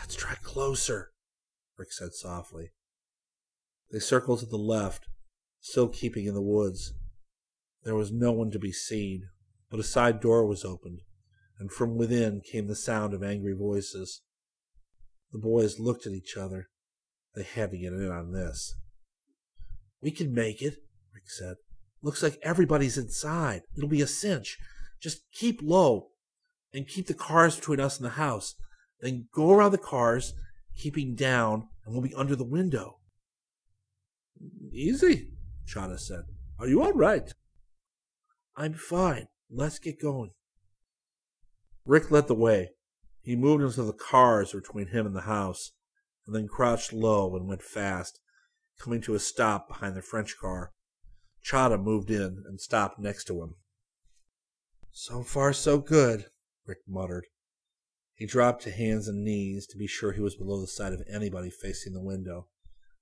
Let's 0.00 0.16
try 0.16 0.34
closer, 0.42 1.12
Rick 1.76 1.92
said 1.92 2.12
softly. 2.12 2.72
They 3.92 4.00
circled 4.00 4.40
to 4.40 4.46
the 4.46 4.56
left, 4.56 5.06
still 5.60 5.86
keeping 5.86 6.26
in 6.26 6.34
the 6.34 6.42
woods. 6.42 6.92
There 7.84 7.94
was 7.94 8.10
no 8.10 8.32
one 8.32 8.50
to 8.50 8.58
be 8.58 8.72
seen, 8.72 9.28
but 9.70 9.78
a 9.78 9.84
side 9.84 10.18
door 10.18 10.44
was 10.44 10.64
opened, 10.64 11.02
and 11.58 11.72
from 11.72 11.96
within 11.96 12.40
came 12.40 12.66
the 12.66 12.76
sound 12.76 13.14
of 13.14 13.22
angry 13.22 13.54
voices. 13.54 14.22
The 15.32 15.38
boys 15.38 15.78
looked 15.78 16.06
at 16.06 16.12
each 16.12 16.36
other. 16.36 16.68
They 17.34 17.42
had 17.42 17.70
to 17.70 17.78
get 17.78 17.92
in 17.92 18.10
on 18.10 18.32
this. 18.32 18.74
We 20.00 20.10
can 20.10 20.32
make 20.32 20.62
it, 20.62 20.76
Rick 21.12 21.24
said. 21.26 21.56
Looks 22.02 22.22
like 22.22 22.38
everybody's 22.42 22.96
inside. 22.96 23.62
It'll 23.76 23.88
be 23.88 24.02
a 24.02 24.06
cinch. 24.06 24.58
Just 25.02 25.22
keep 25.32 25.60
low 25.62 26.08
and 26.72 26.86
keep 26.86 27.06
the 27.06 27.14
cars 27.14 27.56
between 27.56 27.80
us 27.80 27.96
and 27.96 28.06
the 28.06 28.10
house. 28.10 28.54
Then 29.00 29.28
go 29.32 29.50
around 29.50 29.72
the 29.72 29.78
cars, 29.78 30.34
keeping 30.76 31.14
down, 31.14 31.68
and 31.84 31.92
we'll 31.92 32.02
be 32.02 32.14
under 32.14 32.36
the 32.36 32.44
window. 32.44 32.98
Easy, 34.72 35.30
Chahda 35.66 35.98
said. 35.98 36.22
Are 36.58 36.68
you 36.68 36.82
all 36.82 36.92
right? 36.92 37.32
I'm 38.56 38.74
fine. 38.74 39.28
Let's 39.50 39.78
get 39.78 40.00
going. 40.00 40.30
Rick 41.88 42.10
led 42.10 42.28
the 42.28 42.34
way. 42.34 42.72
He 43.22 43.34
moved 43.34 43.64
into 43.64 43.82
the 43.82 43.94
cars 43.94 44.52
between 44.52 44.88
him 44.88 45.06
and 45.06 45.16
the 45.16 45.22
house, 45.22 45.72
and 46.26 46.36
then 46.36 46.46
crouched 46.46 46.92
low 46.92 47.34
and 47.34 47.48
went 47.48 47.62
fast, 47.62 48.20
coming 48.78 49.00
to 49.00 49.14
a 49.14 49.18
stop 49.18 49.68
behind 49.68 49.96
the 49.96 50.02
French 50.02 50.36
car. 50.38 50.72
Chahda 51.42 51.82
moved 51.82 52.10
in 52.10 52.44
and 52.46 52.60
stopped 52.60 52.98
next 52.98 53.24
to 53.24 53.42
him. 53.42 53.54
So 54.92 55.22
far, 55.22 55.54
so 55.54 55.78
good, 55.78 56.26
Rick 56.66 56.80
muttered. 56.86 57.24
He 58.14 58.26
dropped 58.26 58.62
to 58.64 58.70
hands 58.70 59.08
and 59.08 59.24
knees 59.24 59.66
to 59.68 59.78
be 59.78 59.86
sure 59.86 60.12
he 60.12 60.20
was 60.20 60.36
below 60.36 60.60
the 60.60 60.66
sight 60.66 60.92
of 60.92 61.02
anybody 61.10 61.48
facing 61.48 61.94
the 61.94 62.02
window, 62.02 62.48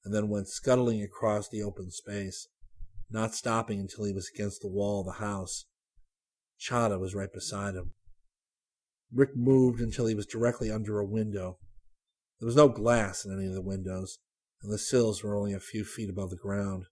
and 0.05 0.15
then 0.15 0.29
went 0.29 0.47
scuttling 0.47 1.03
across 1.03 1.49
the 1.49 1.63
open 1.63 1.91
space, 1.91 2.47
not 3.11 3.35
stopping 3.35 3.81
until 3.81 4.05
he 4.05 4.13
was 4.13 4.31
against 4.33 4.61
the 4.61 4.69
wall 4.69 5.01
of 5.01 5.07
the 5.07 5.25
house. 5.25 5.65
Chahda 6.61 7.01
was 7.01 7.17
right 7.17 7.33
beside 7.33 7.75
him. 7.75 7.95
Rick 9.17 9.35
moved 9.35 9.81
until 9.81 10.07
he 10.07 10.15
was 10.15 10.27
directly 10.27 10.71
under 10.71 10.99
a 10.99 11.07
window. 11.07 11.59
There 12.39 12.47
was 12.47 12.57
no 12.57 12.69
glass 12.69 13.25
in 13.25 13.33
any 13.33 13.47
of 13.47 13.55
the 13.55 13.63
windows, 13.63 14.19
and 14.63 14.71
the 14.71 14.79
sills 14.79 15.23
were 15.23 15.35
only 15.35 15.55
a 15.55 15.61
few 15.61 15.85
feet 15.85 16.11
above 16.11 16.29
the 16.29 16.37
ground. 16.37 16.85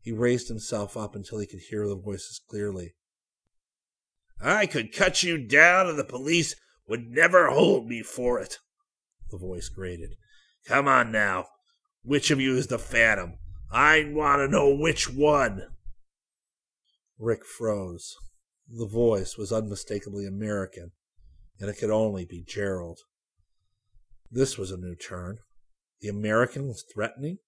He 0.00 0.10
raised 0.10 0.48
himself 0.48 0.96
up 0.96 1.14
until 1.14 1.38
he 1.38 1.46
could 1.46 1.60
hear 1.68 1.86
the 1.86 1.96
voices 1.96 2.40
clearly. 2.48 2.94
I 4.40 4.66
could 4.66 4.94
cut 4.94 5.22
you 5.22 5.36
down 5.36 5.86
and 5.86 5.98
the 5.98 6.04
police 6.04 6.54
would 6.86 7.10
never 7.10 7.50
hold 7.50 7.86
me 7.86 8.02
for 8.02 8.40
it, 8.40 8.58
the 9.30 9.36
voice 9.36 9.68
grated. 9.68 10.14
Come 10.66 10.88
on 10.88 11.12
now. 11.12 11.46
Which 12.02 12.30
of 12.30 12.40
you 12.40 12.56
is 12.56 12.68
the 12.68 12.78
Phantom? 12.78 13.34
I 13.70 14.10
want 14.10 14.40
to 14.40 14.48
know 14.48 14.74
which 14.74 15.12
one. 15.12 15.66
Rick 17.18 17.44
froze. 17.44 18.16
The 18.70 18.86
voice 18.86 19.36
was 19.36 19.52
unmistakably 19.52 20.26
American, 20.26 20.92
and 21.60 21.68
it 21.68 21.78
could 21.78 21.90
only 21.90 22.24
be 22.24 22.44
Gerald. 22.46 23.00
This 24.30 24.58
was 24.58 24.70
a 24.70 24.76
new 24.76 24.94
turn. 24.94 25.38
The 26.00 26.08
American 26.08 26.68
was 26.68 26.84
threatening? 26.94 27.38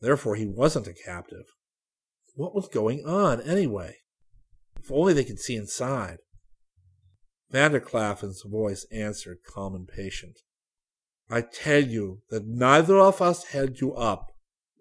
Therefore, 0.00 0.36
he 0.36 0.46
wasn't 0.46 0.86
a 0.86 0.92
captive. 0.92 1.46
What 2.34 2.54
was 2.54 2.68
going 2.68 3.04
on, 3.06 3.40
anyway? 3.40 3.96
If 4.78 4.92
only 4.92 5.14
they 5.14 5.24
could 5.24 5.38
see 5.38 5.56
inside. 5.56 6.18
Vanderklaffen's 7.52 8.42
voice 8.42 8.86
answered, 8.92 9.38
calm 9.46 9.74
and 9.74 9.88
patient. 9.88 10.40
I 11.30 11.40
tell 11.40 11.82
you 11.82 12.20
that 12.30 12.46
neither 12.46 12.98
of 12.98 13.22
us 13.22 13.44
held 13.46 13.80
you 13.80 13.94
up. 13.94 14.26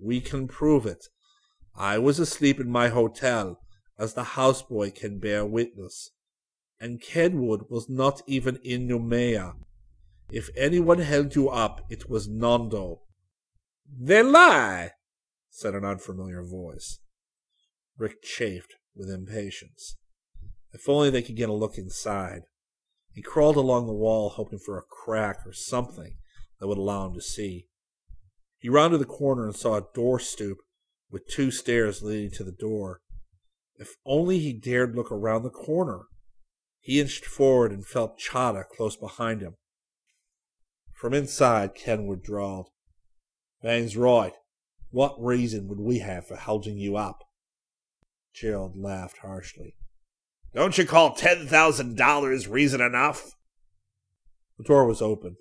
We 0.01 0.19
can 0.19 0.47
prove 0.47 0.85
it. 0.85 1.05
I 1.75 1.97
was 1.99 2.19
asleep 2.19 2.59
in 2.59 2.69
my 2.69 2.89
hotel, 2.89 3.59
as 3.97 4.13
the 4.13 4.23
houseboy 4.23 4.95
can 4.95 5.19
bear 5.19 5.45
witness. 5.45 6.11
And 6.79 7.01
Kenwood 7.01 7.63
was 7.69 7.89
not 7.89 8.21
even 8.27 8.59
in 8.63 8.87
Noumea. 8.87 9.53
If 10.31 10.49
anyone 10.57 10.99
held 10.99 11.35
you 11.35 11.49
up, 11.49 11.85
it 11.89 12.09
was 12.09 12.27
Nondo. 12.27 13.01
They 13.87 14.23
lie, 14.23 14.91
said 15.49 15.75
an 15.75 15.85
unfamiliar 15.85 16.43
voice. 16.43 16.99
Rick 17.97 18.23
chafed 18.23 18.75
with 18.95 19.09
impatience. 19.09 19.95
If 20.71 20.89
only 20.89 21.09
they 21.09 21.21
could 21.21 21.35
get 21.35 21.49
a 21.49 21.53
look 21.53 21.77
inside. 21.77 22.43
He 23.13 23.21
crawled 23.21 23.57
along 23.57 23.85
the 23.85 23.93
wall, 23.93 24.29
hoping 24.29 24.57
for 24.57 24.77
a 24.77 24.83
crack 24.83 25.45
or 25.45 25.53
something 25.53 26.15
that 26.59 26.67
would 26.67 26.79
allow 26.79 27.07
him 27.07 27.13
to 27.13 27.21
see. 27.21 27.67
He 28.57 28.69
rounded 28.69 28.99
the 28.99 29.05
corner 29.05 29.45
and 29.45 29.55
saw 29.55 29.75
a 29.75 29.87
door 29.93 30.19
stoop 30.19 30.57
with 31.11 31.27
two 31.27 31.51
stairs 31.51 32.01
leading 32.01 32.31
to 32.31 32.43
the 32.43 32.51
door. 32.51 33.01
If 33.75 33.95
only 34.05 34.39
he 34.39 34.53
dared 34.53 34.95
look 34.95 35.11
around 35.11 35.43
the 35.43 35.49
corner. 35.51 36.05
He 36.83 36.99
inched 36.99 37.25
forward 37.25 37.71
and 37.71 37.85
felt 37.85 38.19
Chada 38.19 38.65
close 38.67 38.97
behind 38.97 39.39
him. 39.39 39.55
From 40.91 41.13
inside, 41.13 41.75
Kenwood 41.75 42.21
drawled. 42.21 42.67
Van's 43.61 43.95
right. 43.95 44.33
What 44.91 45.15
reason 45.17 45.69
would 45.69 45.79
we 45.79 45.99
have 45.99 46.27
for 46.27 46.35
holding 46.35 46.77
you 46.77 46.97
up? 46.97 47.23
Gerald 48.33 48.75
laughed 48.75 49.19
harshly. 49.19 49.77
Don't 50.53 50.77
you 50.77 50.85
call 50.85 51.13
ten 51.13 51.47
thousand 51.47 51.95
dollars 51.95 52.49
reason 52.49 52.81
enough? 52.81 53.31
The 54.57 54.65
door 54.65 54.85
was 54.85 55.01
open. 55.01 55.37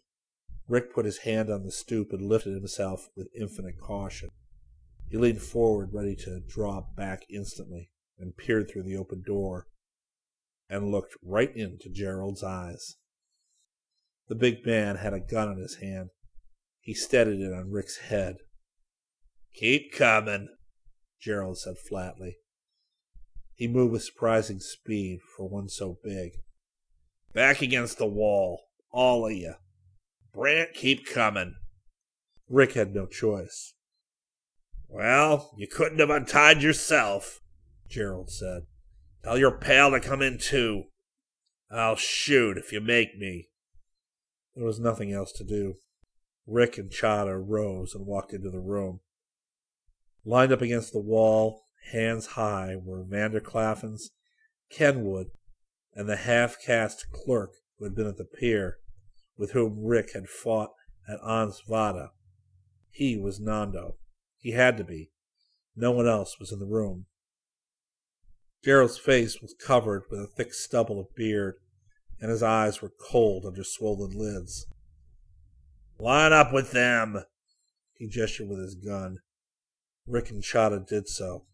Rick 0.68 0.94
put 0.94 1.05
his 1.05 1.18
hand 1.18 1.50
on 1.50 1.64
the 1.64 1.72
stoop 1.72 2.12
and 2.12 2.22
lifted 2.22 2.55
himself 2.55 3.09
with 3.16 3.28
infinite 3.37 3.81
caution. 3.81 4.28
He 5.09 5.16
leaned 5.16 5.42
forward, 5.42 5.92
ready 5.92 6.14
to 6.24 6.40
draw 6.46 6.85
back 6.96 7.24
instantly, 7.28 7.90
and 8.16 8.37
peered 8.37 8.70
through 8.70 8.85
the 8.85 8.96
open 8.96 9.24
door 9.26 9.66
and 10.72 10.90
looked 10.90 11.14
right 11.22 11.54
into 11.54 11.90
Gerald's 11.90 12.42
eyes. 12.42 12.96
The 14.28 14.35
big 14.35 14.64
man 14.64 14.96
had 14.96 15.12
a 15.12 15.20
gun 15.20 15.52
in 15.52 15.58
his 15.58 15.76
hand. 15.82 16.08
He 16.80 16.94
steadied 16.94 17.42
it 17.42 17.52
on 17.52 17.70
Rick's 17.70 17.98
head. 17.98 18.37
Keep 19.54 19.92
coming, 19.92 20.48
Gerald 21.20 21.58
said 21.58 21.74
flatly. 21.76 22.38
He 23.54 23.68
moved 23.68 23.92
with 23.92 24.02
surprising 24.02 24.61
speed 24.61 25.18
for 25.37 25.46
one 25.46 25.68
so 25.68 25.98
big. 26.02 26.32
Back 27.35 27.61
against 27.61 27.98
the 27.98 28.06
wall, 28.06 28.62
all 28.90 29.26
of 29.26 29.32
you. 29.32 29.54
Brant, 30.32 30.72
keep 30.72 31.04
coming. 31.04 31.54
Rick 32.48 32.72
had 32.72 32.94
no 32.94 33.04
choice. 33.04 33.74
Well, 34.88 35.52
you 35.58 35.68
couldn't 35.68 35.98
have 35.98 36.08
untied 36.08 36.62
yourself, 36.62 37.40
Gerald 37.90 38.30
said. 38.30 38.62
Tell 39.24 39.38
your 39.38 39.52
pal 39.52 39.90
to 39.92 40.00
come 40.00 40.20
in 40.20 40.38
too. 40.38 40.85
I'll 41.70 41.96
shoot 41.96 42.58
if 42.58 42.72
you 42.72 42.80
make 42.80 43.16
me. 43.16 43.48
There 44.54 44.64
was 44.64 44.80
nothing 44.80 45.12
else 45.12 45.32
to 45.32 45.44
do. 45.44 45.74
Rick 46.46 46.76
and 46.76 46.90
Chahda 46.90 47.42
rose 47.46 47.94
and 47.94 48.06
walked 48.06 48.32
into 48.32 48.50
the 48.50 48.61
room. 48.61 49.00
Lined 50.24 50.52
up 50.52 50.61
against 50.61 50.92
the 50.92 51.00
wall, 51.00 51.62
hands 51.90 52.26
high, 52.26 52.76
were 52.76 53.04
Vanderclaffens, 53.04 54.11
Kenwood, 54.70 55.28
and 55.94 56.08
the 56.08 56.16
half 56.16 56.56
caste 56.61 57.06
clerk 57.12 57.52
who 57.78 57.85
had 57.85 57.94
been 57.94 58.06
at 58.06 58.18
the 58.18 58.24
pier, 58.24 58.78
with 59.37 59.52
whom 59.52 59.85
Rick 59.85 60.12
had 60.14 60.28
fought 60.28 60.70
at 61.08 61.18
Anse 61.26 61.62
Vata. 61.68 62.08
He 62.90 63.16
was 63.16 63.40
Nando. 63.40 63.96
He 64.38 64.52
had 64.52 64.76
to 64.76 64.85
be. 64.85 65.11
No 65.74 65.92
one 65.92 66.06
else 66.06 66.38
was 66.38 66.52
in 66.52 66.58
the 66.58 66.66
room. 66.66 67.06
Gerald's 68.64 68.98
face 68.98 69.40
was 69.42 69.55
covered 69.55 70.05
with 70.11 70.20
a 70.20 70.27
thick 70.27 70.55
stubble 70.55 71.01
of 71.01 71.14
beard, 71.16 71.57
and 72.20 72.31
his 72.31 72.42
eyes 72.42 72.81
were 72.81 72.92
cold 73.11 73.44
under 73.44 73.64
swollen 73.64 74.16
lids. 74.16 74.66
Line 75.98 76.33
up 76.33 76.53
with 76.53 76.70
them. 76.70 77.25
He 77.94 78.09
gestured 78.09 78.48
with 78.48 78.61
his 78.61 78.75
gun. 78.75 79.18
Rick 80.07 80.31
and 80.31 80.42
Chahda 80.42 80.87
did 80.87 81.09
so. 81.09 81.44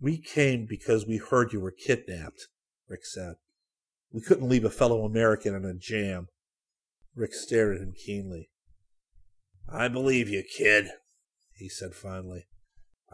We 0.00 0.18
came 0.18 0.66
because 0.66 1.06
we 1.06 1.16
heard 1.16 1.52
you 1.52 1.60
were 1.60 1.72
kidnapped, 1.72 2.48
Rick 2.88 3.04
said. 3.04 3.34
We 4.12 4.20
couldn't 4.20 4.48
leave 4.48 4.64
a 4.64 4.70
fellow 4.70 5.04
American 5.04 5.54
in 5.54 5.64
a 5.64 5.74
jam. 5.74 6.28
Rick 7.16 7.34
stared 7.34 7.76
at 7.76 7.82
him 7.82 7.94
keenly. 7.94 8.50
I 9.68 9.88
believe 9.88 10.28
you, 10.28 10.44
kid, 10.44 10.88
he 11.56 11.68
said 11.68 11.94
finally. 11.94 12.46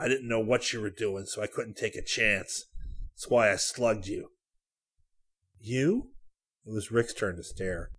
I 0.01 0.09
didn't 0.09 0.29
know 0.29 0.41
what 0.41 0.73
you 0.73 0.81
were 0.81 0.91
doing, 0.91 1.27
so 1.27 1.43
I 1.43 1.47
couldn't 1.47 1.77
take 1.77 1.95
a 1.95 2.03
chance. 2.03 2.65
That's 3.13 3.29
why 3.29 3.53
I 3.53 3.57
slugged 3.57 4.07
you. 4.07 4.31
You? 5.61 6.13
It 6.67 6.73
was 6.73 6.91
Rick's 6.91 7.13
turn 7.13 7.37
to 7.37 7.43
stare. 7.43 7.91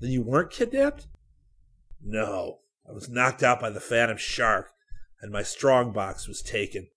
Then 0.00 0.10
you 0.10 0.22
weren't 0.22 0.52
kidnapped? 0.52 1.08
No. 2.00 2.60
I 2.88 2.92
was 2.92 3.08
knocked 3.08 3.42
out 3.42 3.60
by 3.60 3.70
the 3.70 3.80
Phantom 3.80 4.16
Shark, 4.16 4.70
and 5.20 5.32
my 5.32 5.42
strong 5.42 5.92
box 5.92 6.28
was 6.28 6.42
taken. 6.42 6.88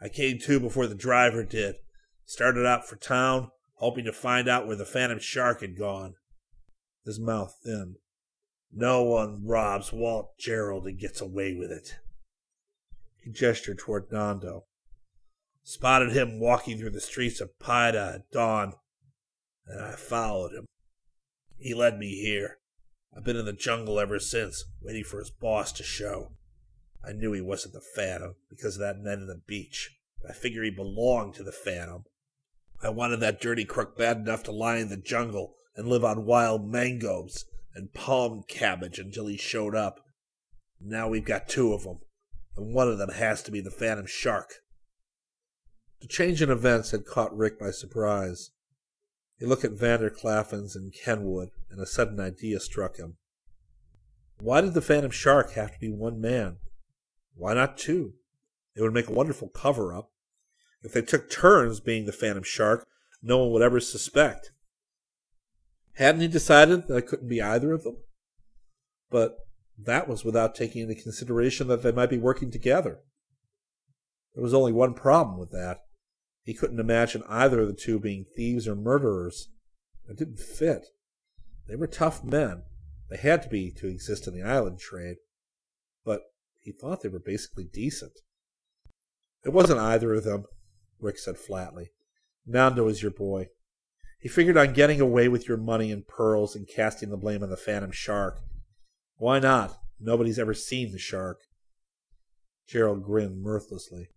I 0.00 0.08
came 0.08 0.38
to 0.40 0.60
before 0.60 0.86
the 0.86 0.94
driver 0.94 1.42
did. 1.42 1.76
Started 2.24 2.64
out 2.64 2.88
for 2.88 2.94
town, 2.94 3.50
hoping 3.74 4.04
to 4.04 4.12
find 4.12 4.48
out 4.48 4.68
where 4.68 4.76
the 4.76 4.84
Phantom 4.84 5.18
Shark 5.18 5.62
had 5.62 5.76
gone. 5.76 6.14
His 7.04 7.18
mouth 7.18 7.56
thinned. 7.64 7.96
No 8.72 9.02
one 9.02 9.44
robs 9.44 9.92
Walt 9.92 10.38
Gerald 10.38 10.86
and 10.86 10.98
gets 10.98 11.20
away 11.20 11.54
with 11.54 11.72
it. 11.72 11.96
He 13.22 13.30
gestured 13.30 13.78
toward 13.78 14.10
Nando. 14.10 14.64
Spotted 15.62 16.12
him 16.12 16.40
walking 16.40 16.78
through 16.78 16.90
the 16.90 17.00
streets 17.00 17.40
of 17.40 17.58
Paita 17.58 18.14
at 18.14 18.30
dawn, 18.30 18.74
and 19.66 19.82
I 19.82 19.92
followed 19.96 20.54
him. 20.54 20.64
He 21.58 21.74
led 21.74 21.98
me 21.98 22.20
here. 22.20 22.58
I've 23.14 23.24
been 23.24 23.36
in 23.36 23.44
the 23.44 23.52
jungle 23.52 23.98
ever 23.98 24.18
since, 24.18 24.64
waiting 24.80 25.04
for 25.04 25.18
his 25.18 25.30
boss 25.30 25.72
to 25.72 25.82
show. 25.82 26.32
I 27.04 27.12
knew 27.12 27.32
he 27.32 27.40
wasn't 27.40 27.74
the 27.74 27.80
Phantom 27.80 28.36
because 28.48 28.76
of 28.76 28.80
that 28.80 28.98
night 28.98 29.18
on 29.18 29.26
the 29.26 29.42
beach. 29.46 29.96
I 30.28 30.32
figured 30.32 30.64
he 30.64 30.70
belonged 30.70 31.34
to 31.34 31.42
the 31.42 31.52
Phantom. 31.52 32.04
I 32.82 32.90
wanted 32.90 33.20
that 33.20 33.40
dirty 33.40 33.64
crook 33.64 33.96
bad 33.96 34.18
enough 34.18 34.42
to 34.44 34.52
lie 34.52 34.76
in 34.76 34.88
the 34.88 34.96
jungle 34.96 35.56
and 35.74 35.88
live 35.88 36.04
on 36.04 36.26
wild 36.26 36.70
mangoes 36.70 37.44
and 37.74 37.92
palm 37.92 38.42
cabbage 38.48 38.98
until 38.98 39.26
he 39.26 39.36
showed 39.36 39.74
up. 39.74 40.00
Now 40.80 41.08
we've 41.08 41.24
got 41.24 41.48
two 41.48 41.72
of 41.72 41.82
them, 41.82 41.98
and 42.58 42.74
one 42.74 42.88
of 42.88 42.98
them 42.98 43.10
has 43.10 43.42
to 43.44 43.50
be 43.50 43.60
the 43.60 43.70
Phantom 43.70 44.06
Shark. 44.06 44.54
The 46.00 46.08
change 46.08 46.42
in 46.42 46.50
events 46.50 46.90
had 46.90 47.06
caught 47.06 47.36
Rick 47.36 47.58
by 47.58 47.70
surprise. 47.70 48.50
He 49.38 49.46
looked 49.46 49.64
at 49.64 49.72
Vanderclaffens 49.72 50.74
and 50.74 50.92
Kenwood, 50.92 51.50
and 51.70 51.80
a 51.80 51.86
sudden 51.86 52.18
idea 52.20 52.58
struck 52.60 52.96
him. 52.96 53.16
Why 54.40 54.60
did 54.60 54.74
the 54.74 54.82
Phantom 54.82 55.10
Shark 55.10 55.52
have 55.52 55.72
to 55.72 55.80
be 55.80 55.90
one 55.90 56.20
man? 56.20 56.58
Why 57.34 57.54
not 57.54 57.78
two? 57.78 58.14
It 58.74 58.82
would 58.82 58.94
make 58.94 59.08
a 59.08 59.12
wonderful 59.12 59.48
cover 59.48 59.94
up. 59.94 60.10
If 60.82 60.92
they 60.92 61.02
took 61.02 61.30
turns 61.30 61.80
being 61.80 62.06
the 62.06 62.12
Phantom 62.12 62.44
Shark, 62.44 62.86
no 63.22 63.38
one 63.38 63.52
would 63.52 63.62
ever 63.62 63.80
suspect. 63.80 64.52
Hadn't 65.94 66.20
he 66.20 66.28
decided 66.28 66.86
that 66.86 66.96
it 66.96 67.06
couldn't 67.06 67.28
be 67.28 67.42
either 67.42 67.72
of 67.72 67.82
them? 67.82 67.96
But 69.10 69.36
that 69.84 70.08
was 70.08 70.24
without 70.24 70.54
taking 70.54 70.82
into 70.82 71.00
consideration 71.00 71.68
that 71.68 71.82
they 71.82 71.92
might 71.92 72.10
be 72.10 72.18
working 72.18 72.50
together. 72.50 73.00
There 74.34 74.42
was 74.42 74.54
only 74.54 74.72
one 74.72 74.94
problem 74.94 75.38
with 75.38 75.50
that. 75.52 75.78
He 76.42 76.54
couldn't 76.54 76.80
imagine 76.80 77.22
either 77.28 77.60
of 77.60 77.68
the 77.68 77.74
two 77.74 77.98
being 77.98 78.24
thieves 78.34 78.66
or 78.66 78.74
murderers. 78.74 79.48
It 80.08 80.16
didn't 80.16 80.40
fit. 80.40 80.86
They 81.68 81.76
were 81.76 81.86
tough 81.86 82.24
men. 82.24 82.62
They 83.10 83.18
had 83.18 83.42
to 83.42 83.48
be 83.48 83.70
to 83.72 83.86
exist 83.86 84.26
in 84.26 84.34
the 84.34 84.42
island 84.42 84.78
trade. 84.78 85.16
But 86.04 86.22
he 86.60 86.72
thought 86.72 87.02
they 87.02 87.08
were 87.08 87.18
basically 87.18 87.64
decent. 87.64 88.12
It 89.44 89.50
wasn't 89.50 89.80
either 89.80 90.14
of 90.14 90.24
them, 90.24 90.44
Rick 91.00 91.18
said 91.18 91.36
flatly. 91.36 91.90
Nando 92.46 92.88
is 92.88 93.02
your 93.02 93.10
boy. 93.10 93.48
He 94.20 94.28
figured 94.28 94.56
on 94.56 94.72
getting 94.72 95.00
away 95.00 95.28
with 95.28 95.46
your 95.46 95.58
money 95.58 95.92
and 95.92 96.06
pearls 96.06 96.56
and 96.56 96.66
casting 96.66 97.10
the 97.10 97.16
blame 97.16 97.42
on 97.42 97.50
the 97.50 97.56
Phantom 97.56 97.92
Shark. 97.92 98.40
Why 99.18 99.40
not? 99.40 99.76
Nobody's 100.00 100.38
ever 100.38 100.54
seen 100.54 100.92
the 100.92 100.98
shark. 100.98 101.40
Gerald 102.68 103.02
grinned 103.02 103.42
mirthlessly. 103.42 104.08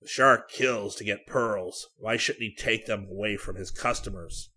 The 0.00 0.08
shark 0.08 0.50
kills 0.50 0.96
to 0.96 1.04
get 1.04 1.26
pearls. 1.26 1.88
Why 1.98 2.16
shouldn't 2.16 2.42
he 2.42 2.54
take 2.54 2.86
them 2.86 3.06
away 3.10 3.36
from 3.36 3.56
his 3.56 3.70
customers? 3.70 4.50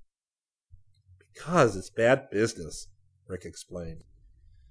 Because 1.33 1.75
it's 1.75 1.89
bad 1.89 2.29
business, 2.31 2.87
Rick 3.27 3.43
explained. 3.45 4.03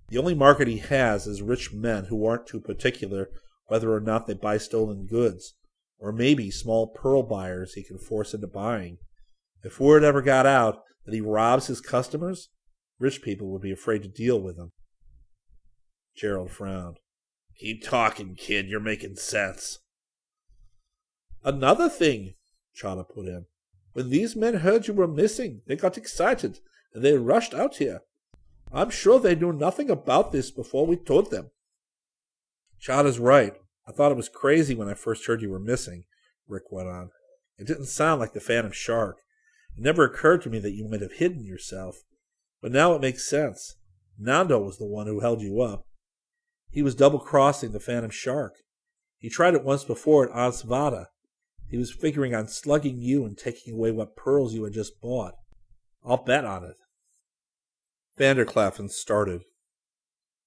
The 0.09 0.19
only 0.19 0.35
market 0.35 0.69
he 0.69 0.79
has 0.79 1.27
is 1.27 1.43
rich 1.43 1.73
men 1.73 2.07
who 2.07 2.25
aren't 2.25 2.47
too 2.47 2.61
particular 2.61 3.29
whether 3.67 3.93
or 3.93 4.01
not 4.01 4.27
they 4.27 4.35
buy 4.35 4.57
stolen 4.57 5.07
goods, 5.07 5.55
or 5.99 6.13
maybe 6.13 6.51
small 6.51 6.87
pearl 6.89 7.23
buyers 7.23 7.75
he 7.75 7.83
can 7.83 7.99
force 7.99 8.33
into 8.33 8.47
buying. 8.47 8.99
If 9.63 9.81
word 9.81 10.05
ever 10.05 10.23
got 10.23 10.47
out 10.47 10.83
that 11.05 11.15
he 11.15 11.21
robs 11.21 11.67
his 11.67 11.81
customers, 11.81 12.49
rich 12.99 13.23
people 13.23 13.49
would 13.49 13.63
be 13.63 13.73
afraid 13.73 14.03
to 14.03 14.09
deal 14.09 14.41
with 14.41 14.57
him. 14.57 14.73
Gerald 16.17 16.51
frowned. 16.51 16.99
Keep 17.59 17.85
talking, 17.85 18.35
kid. 18.35 18.67
You're 18.67 18.81
making 18.81 19.17
sense. 19.17 19.79
Another 21.45 21.89
thing, 21.89 22.35
Chahda 22.77 23.09
put 23.09 23.27
in. 23.27 23.47
When 23.93 24.11
these 24.11 24.37
men 24.37 24.55
heard 24.55 24.87
you 24.87 24.95
were 24.95 25.09
missing, 25.09 25.63
they 25.67 25.77
got 25.77 25.97
excited, 25.97 26.61
and 26.93 27.03
they 27.03 27.17
rushed 27.17 27.55
out 27.55 27.77
here. 27.77 28.01
I'm 28.73 28.91
sure 28.91 29.19
they 29.19 29.35
knew 29.35 29.53
nothing 29.53 29.89
about 29.91 30.33
this 30.33 30.51
before 30.51 30.87
we 30.87 30.97
told 30.97 31.31
them. 31.31 31.51
Chahda's 32.81 33.19
right. 33.19 33.55
I 33.89 33.93
thought 33.93 34.13
it 34.13 34.17
was 34.17 34.29
crazy 34.29 34.75
when 34.75 34.89
I 34.89 34.95
first 34.95 35.27
heard 35.27 35.41
you 35.41 35.51
were 35.51 35.61
missing, 35.61 36.05
Rick 36.49 36.65
went 36.71 36.89
on. 36.89 37.11
It 37.59 37.67
didn't 37.67 37.87
sound 37.87 38.21
like 38.21 38.33
the 38.33 38.41
Phantom 38.41 38.73
Shark. 38.73 39.19
It 39.77 39.83
never 39.83 40.05
occurred 40.05 40.43
to 40.43 40.51
me 40.51 40.59
that 40.59 40.75
you 40.75 40.89
might 40.89 41.01
have 41.01 41.13
hidden 41.13 41.45
yourself. 41.45 42.03
But 42.61 42.73
now 42.73 42.95
it 42.95 43.01
makes 43.01 43.29
sense. 43.29 43.77
Nando 44.19 44.59
was 44.59 44.79
the 44.79 44.87
one 44.87 45.07
who 45.07 45.21
held 45.21 45.43
you 45.43 45.61
up. 45.61 45.87
He 46.71 46.83
was 46.83 46.95
double 46.95 47.19
crossing 47.19 47.73
the 47.73 47.81
Phantom 47.81 48.11
Shark. 48.11 48.55
He 49.19 49.29
tried 49.29 49.55
it 49.55 49.65
once 49.65 49.85
before 49.85 50.29
at 50.29 50.37
Anse 50.37 50.63
Vata. 50.63 51.07
He 51.69 51.77
was 51.77 51.93
figuring 51.93 52.35
on 52.35 52.49
slugging 52.49 53.01
you 53.01 53.25
and 53.25 53.37
taking 53.37 53.75
away 53.75 53.91
what 53.91 54.17
pearls 54.17 54.55
you 54.55 54.65
had 54.65 54.73
just 54.73 55.01
bought. 55.01 55.35
I'll 56.05 56.23
bet 56.23 56.45
on 56.45 56.65
it. 56.65 56.77
Vanderclaffen 58.19 58.91
started. 58.91 59.43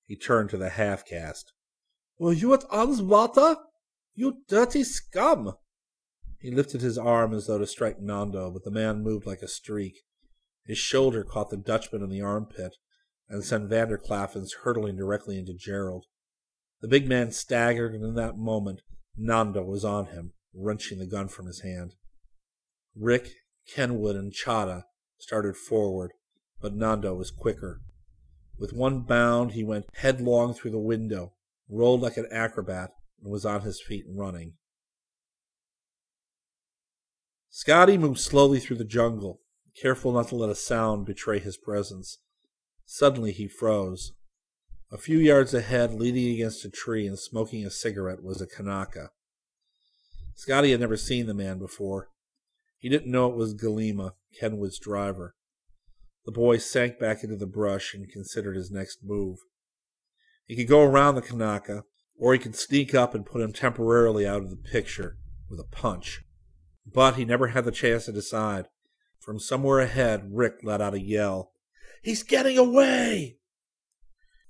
He 0.05 0.15
turned 0.15 0.49
to 0.51 0.57
the 0.57 0.69
half 0.69 1.05
caste. 1.05 1.51
Were 2.17 2.33
you 2.33 2.53
at 2.53 2.63
Anse 2.73 3.01
Vata? 3.01 3.57
You 4.15 4.41
dirty 4.47 4.83
scum! 4.83 5.53
He 6.39 6.51
lifted 6.51 6.81
his 6.81 6.97
arm 6.97 7.33
as 7.33 7.47
though 7.47 7.57
to 7.57 7.67
strike 7.67 7.99
Nando, 7.99 8.49
but 8.49 8.63
the 8.63 8.71
man 8.71 9.03
moved 9.03 9.25
like 9.25 9.41
a 9.41 9.47
streak. 9.47 10.01
His 10.69 10.77
shoulder 10.77 11.23
caught 11.23 11.49
the 11.49 11.57
Dutchman 11.57 12.03
in 12.03 12.11
the 12.11 12.21
armpit 12.21 12.77
and 13.27 13.43
sent 13.43 13.71
Vanderclaffens 13.71 14.57
hurtling 14.61 14.97
directly 14.97 15.39
into 15.39 15.51
Gerald. 15.51 16.05
The 16.81 16.87
big 16.87 17.07
man 17.07 17.31
staggered, 17.31 17.95
and 17.95 18.03
in 18.03 18.13
that 18.13 18.37
moment 18.37 18.83
Nando 19.17 19.63
was 19.63 19.83
on 19.83 20.05
him, 20.05 20.33
wrenching 20.53 20.99
the 20.99 21.07
gun 21.07 21.27
from 21.27 21.47
his 21.47 21.61
hand. 21.61 21.95
Rick, 22.95 23.31
Kenwood, 23.73 24.15
and 24.15 24.31
Chahda 24.31 24.83
started 25.17 25.57
forward, 25.57 26.13
but 26.61 26.75
Nando 26.75 27.15
was 27.15 27.31
quicker. 27.31 27.81
With 28.59 28.71
one 28.71 29.01
bound, 29.01 29.53
he 29.53 29.63
went 29.63 29.89
headlong 29.95 30.53
through 30.53 30.71
the 30.71 30.77
window, 30.77 31.33
rolled 31.67 32.01
like 32.01 32.17
an 32.17 32.27
acrobat, 32.29 32.91
and 33.23 33.31
was 33.31 33.43
on 33.43 33.61
his 33.61 33.81
feet 33.81 34.05
and 34.05 34.19
running. 34.19 34.53
Scotty 37.49 37.97
moved 37.97 38.19
slowly 38.19 38.59
through 38.59 38.77
the 38.77 38.85
jungle, 38.85 39.41
careful 39.75 40.11
not 40.11 40.27
to 40.29 40.35
let 40.35 40.49
a 40.49 40.55
sound 40.55 41.05
betray 41.05 41.39
his 41.39 41.57
presence. 41.57 42.19
Suddenly 42.85 43.31
he 43.31 43.47
froze. 43.47 44.13
A 44.91 44.97
few 44.97 45.17
yards 45.19 45.53
ahead, 45.53 45.93
leaning 45.93 46.33
against 46.33 46.65
a 46.65 46.69
tree 46.69 47.05
and 47.05 47.19
smoking 47.19 47.65
a 47.65 47.69
cigarette, 47.69 48.23
was 48.23 48.41
a 48.41 48.47
Kanaka. 48.47 49.11
Scotty 50.35 50.71
had 50.71 50.79
never 50.79 50.97
seen 50.97 51.27
the 51.27 51.33
man 51.33 51.59
before. 51.59 52.09
He 52.79 52.89
didn't 52.89 53.11
know 53.11 53.29
it 53.29 53.35
was 53.35 53.53
Galima, 53.53 54.13
Kenwood's 54.39 54.79
driver. 54.79 55.35
The 56.25 56.31
boy 56.31 56.57
sank 56.57 56.97
back 56.97 57.23
into 57.23 57.35
the 57.35 57.45
brush 57.45 57.93
and 57.93 58.09
considered 58.09 58.55
his 58.55 58.71
next 58.71 58.99
move. 59.03 59.37
He 60.45 60.55
could 60.55 60.67
go 60.67 60.83
around 60.83 61.15
the 61.15 61.21
Kanaka, 61.21 61.83
or 62.17 62.33
he 62.33 62.39
could 62.39 62.55
sneak 62.55 62.95
up 62.95 63.13
and 63.13 63.25
put 63.25 63.41
him 63.41 63.53
temporarily 63.53 64.25
out 64.25 64.41
of 64.41 64.49
the 64.49 64.55
picture 64.55 65.17
with 65.49 65.59
a 65.59 65.75
punch. 65.75 66.21
But 66.91 67.15
he 67.15 67.25
never 67.25 67.49
had 67.49 67.65
the 67.65 67.71
chance 67.71 68.05
to 68.05 68.11
decide. 68.11 68.65
From 69.29 69.37
somewhere 69.37 69.77
ahead, 69.77 70.31
Rick 70.33 70.61
let 70.63 70.81
out 70.81 70.95
a 70.95 70.99
yell. 70.99 71.51
He's 72.01 72.23
getting 72.23 72.57
away! 72.57 73.37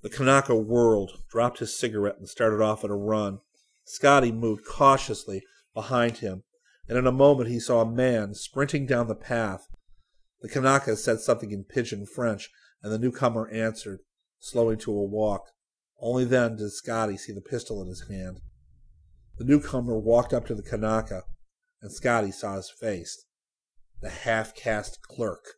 The 0.00 0.08
Kanaka 0.08 0.56
whirled, 0.56 1.22
dropped 1.28 1.58
his 1.58 1.78
cigarette, 1.78 2.16
and 2.16 2.26
started 2.26 2.62
off 2.62 2.82
at 2.82 2.88
a 2.88 2.94
run. 2.94 3.40
Scotty 3.84 4.32
moved 4.32 4.64
cautiously 4.64 5.44
behind 5.74 6.16
him, 6.16 6.44
and 6.88 6.96
in 6.96 7.06
a 7.06 7.12
moment 7.12 7.50
he 7.50 7.60
saw 7.60 7.82
a 7.82 7.92
man 7.92 8.32
sprinting 8.32 8.86
down 8.86 9.06
the 9.06 9.14
path. 9.14 9.68
The 10.40 10.48
Kanaka 10.48 10.96
said 10.96 11.20
something 11.20 11.50
in 11.50 11.64
pidgin 11.64 12.06
French, 12.06 12.48
and 12.82 12.90
the 12.90 12.98
newcomer 12.98 13.50
answered, 13.50 14.00
slowing 14.38 14.78
to 14.78 14.92
a 14.92 15.04
walk. 15.04 15.42
Only 16.00 16.24
then 16.24 16.56
did 16.56 16.72
Scotty 16.72 17.18
see 17.18 17.34
the 17.34 17.42
pistol 17.42 17.82
in 17.82 17.88
his 17.88 18.08
hand. 18.08 18.40
The 19.36 19.44
newcomer 19.44 19.98
walked 19.98 20.32
up 20.32 20.46
to 20.46 20.54
the 20.54 20.62
Kanaka, 20.62 21.24
and 21.82 21.92
Scotty 21.92 22.30
saw 22.30 22.56
his 22.56 22.70
face. 22.70 23.26
The 24.00 24.10
half-caste 24.10 25.02
clerk. 25.02 25.56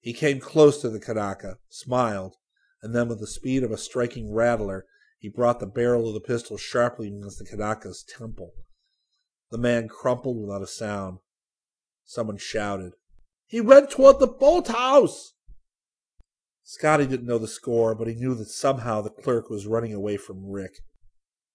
He 0.00 0.12
came 0.12 0.40
close 0.40 0.80
to 0.80 0.88
the 0.88 1.00
Kanaka, 1.00 1.58
smiled, 1.68 2.36
and 2.82 2.94
then 2.94 3.08
with 3.08 3.20
the 3.20 3.26
speed 3.26 3.62
of 3.62 3.70
a 3.70 3.76
striking 3.76 4.32
rattler, 4.32 4.86
he 5.18 5.28
brought 5.28 5.60
the 5.60 5.66
barrel 5.66 6.08
of 6.08 6.14
the 6.14 6.20
pistol 6.20 6.56
sharply 6.56 7.08
against 7.08 7.38
the 7.38 7.44
Kanaka's 7.44 8.02
temple. 8.02 8.52
The 9.50 9.58
man 9.58 9.88
crumpled 9.88 10.40
without 10.40 10.62
a 10.62 10.66
sound. 10.66 11.18
Someone 12.04 12.38
shouted, 12.38 12.94
He 13.46 13.60
went 13.60 13.90
toward 13.90 14.18
the 14.18 14.26
boathouse! 14.26 15.34
Scotty 16.62 17.06
didn't 17.06 17.26
know 17.26 17.38
the 17.38 17.48
score, 17.48 17.94
but 17.94 18.06
he 18.06 18.14
knew 18.14 18.34
that 18.36 18.48
somehow 18.48 19.02
the 19.02 19.10
clerk 19.10 19.50
was 19.50 19.66
running 19.66 19.92
away 19.92 20.16
from 20.16 20.50
Rick. 20.50 20.78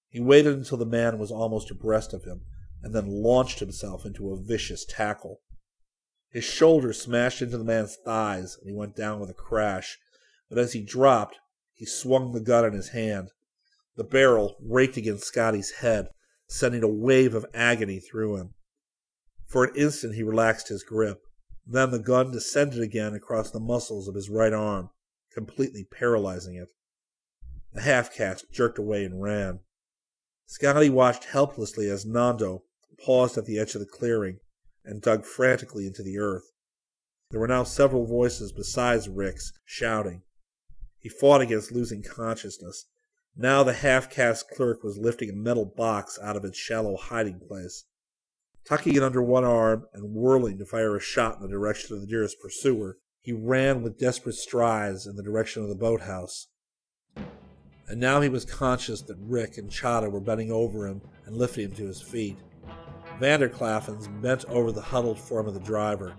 He 0.09 0.19
waited 0.19 0.55
until 0.55 0.77
the 0.77 0.85
man 0.85 1.17
was 1.17 1.31
almost 1.31 1.71
abreast 1.71 2.13
of 2.13 2.25
him, 2.25 2.41
and 2.83 2.93
then 2.93 3.07
launched 3.07 3.59
himself 3.59 4.05
into 4.05 4.31
a 4.31 4.39
vicious 4.39 4.85
tackle. 4.85 5.41
His 6.35 6.43
shoulder 6.43 6.91
smashed 6.91 7.41
into 7.41 7.57
the 7.57 7.63
man's 7.63 7.95
thighs, 7.95 8.57
and 8.59 8.69
he 8.69 8.75
went 8.75 8.93
down 8.93 9.21
with 9.21 9.29
a 9.29 9.33
crash, 9.33 9.97
but 10.49 10.57
as 10.57 10.73
he 10.73 10.81
dropped, 10.81 11.39
he 11.71 11.85
swung 11.85 12.33
the 12.33 12.41
gun 12.41 12.65
in 12.65 12.73
his 12.73 12.89
hand. 12.89 13.31
The 13.95 14.03
barrel 14.03 14.57
raked 14.61 14.97
against 14.97 15.23
Scotty's 15.23 15.75
head, 15.75 16.09
sending 16.49 16.83
a 16.83 16.89
wave 16.89 17.35
of 17.35 17.45
agony 17.53 18.01
through 18.01 18.35
him. 18.35 18.53
For 19.45 19.63
an 19.63 19.77
instant 19.77 20.15
he 20.15 20.23
relaxed 20.23 20.67
his 20.67 20.83
grip. 20.83 21.21
Then 21.65 21.91
the 21.91 21.99
gun 21.99 22.31
descended 22.31 22.81
again 22.81 23.13
across 23.13 23.49
the 23.49 23.61
muscles 23.61 24.09
of 24.09 24.15
his 24.15 24.29
right 24.29 24.51
arm, 24.51 24.89
completely 25.31 25.85
paralyzing 25.85 26.55
it. 26.55 26.67
The 27.71 27.79
half-caste 27.79 28.51
jerked 28.51 28.77
away 28.77 29.05
and 29.05 29.21
ran. 29.21 29.61
Scotty 30.47 30.89
watched 30.89 31.23
helplessly 31.23 31.89
as 31.89 32.05
Nando 32.05 32.63
paused 33.05 33.37
at 33.37 33.45
the 33.45 33.57
edge 33.57 33.73
of 33.73 33.79
the 33.79 33.87
clearing 33.87 34.39
and 34.85 35.01
dug 35.01 35.25
frantically 35.25 35.87
into 35.87 36.03
the 36.03 36.17
earth. 36.17 36.51
There 37.31 37.39
were 37.39 37.47
now 37.47 37.63
several 37.63 38.05
voices 38.05 38.51
besides 38.51 39.09
Rick's 39.09 39.51
shouting. 39.65 40.21
He 40.99 41.09
fought 41.09 41.41
against 41.41 41.71
losing 41.71 42.03
consciousness. 42.03 42.85
Now 43.35 43.63
the 43.63 43.73
half-caste 43.73 44.49
clerk 44.55 44.83
was 44.83 44.97
lifting 44.97 45.29
a 45.29 45.35
metal 45.35 45.65
box 45.65 46.17
out 46.21 46.37
of 46.37 46.45
its 46.45 46.57
shallow 46.57 46.95
hiding 46.97 47.41
place. 47.47 47.85
Tucking 48.65 48.95
it 48.95 49.03
under 49.03 49.21
one 49.21 49.43
arm 49.43 49.85
and 49.93 50.15
whirling 50.15 50.57
to 50.57 50.65
fire 50.65 50.95
a 50.95 50.99
shot 50.99 51.35
in 51.35 51.41
the 51.41 51.47
direction 51.47 51.95
of 51.95 52.01
the 52.01 52.07
nearest 52.07 52.39
pursuer, 52.39 52.97
he 53.21 53.33
ran 53.33 53.81
with 53.81 53.99
desperate 53.99 54.35
strides 54.35 55.05
in 55.05 55.15
the 55.15 55.23
direction 55.23 55.61
of 55.61 55.69
the 55.69 55.75
boathouse. 55.75 56.47
And 57.87 57.99
now 57.99 58.21
he 58.21 58.29
was 58.29 58.45
conscious 58.45 59.01
that 59.03 59.17
Rick 59.19 59.57
and 59.57 59.69
Chahda 59.69 60.11
were 60.11 60.19
bending 60.19 60.51
over 60.51 60.87
him 60.87 61.01
and 61.25 61.35
lifting 61.35 61.65
him 61.65 61.75
to 61.75 61.85
his 61.85 62.01
feet. 62.01 62.37
Vanderklaffens 63.19 64.07
bent 64.21 64.45
over 64.45 64.71
the 64.71 64.81
huddled 64.81 65.19
form 65.19 65.47
of 65.47 65.53
the 65.53 65.59
driver. 65.59 66.15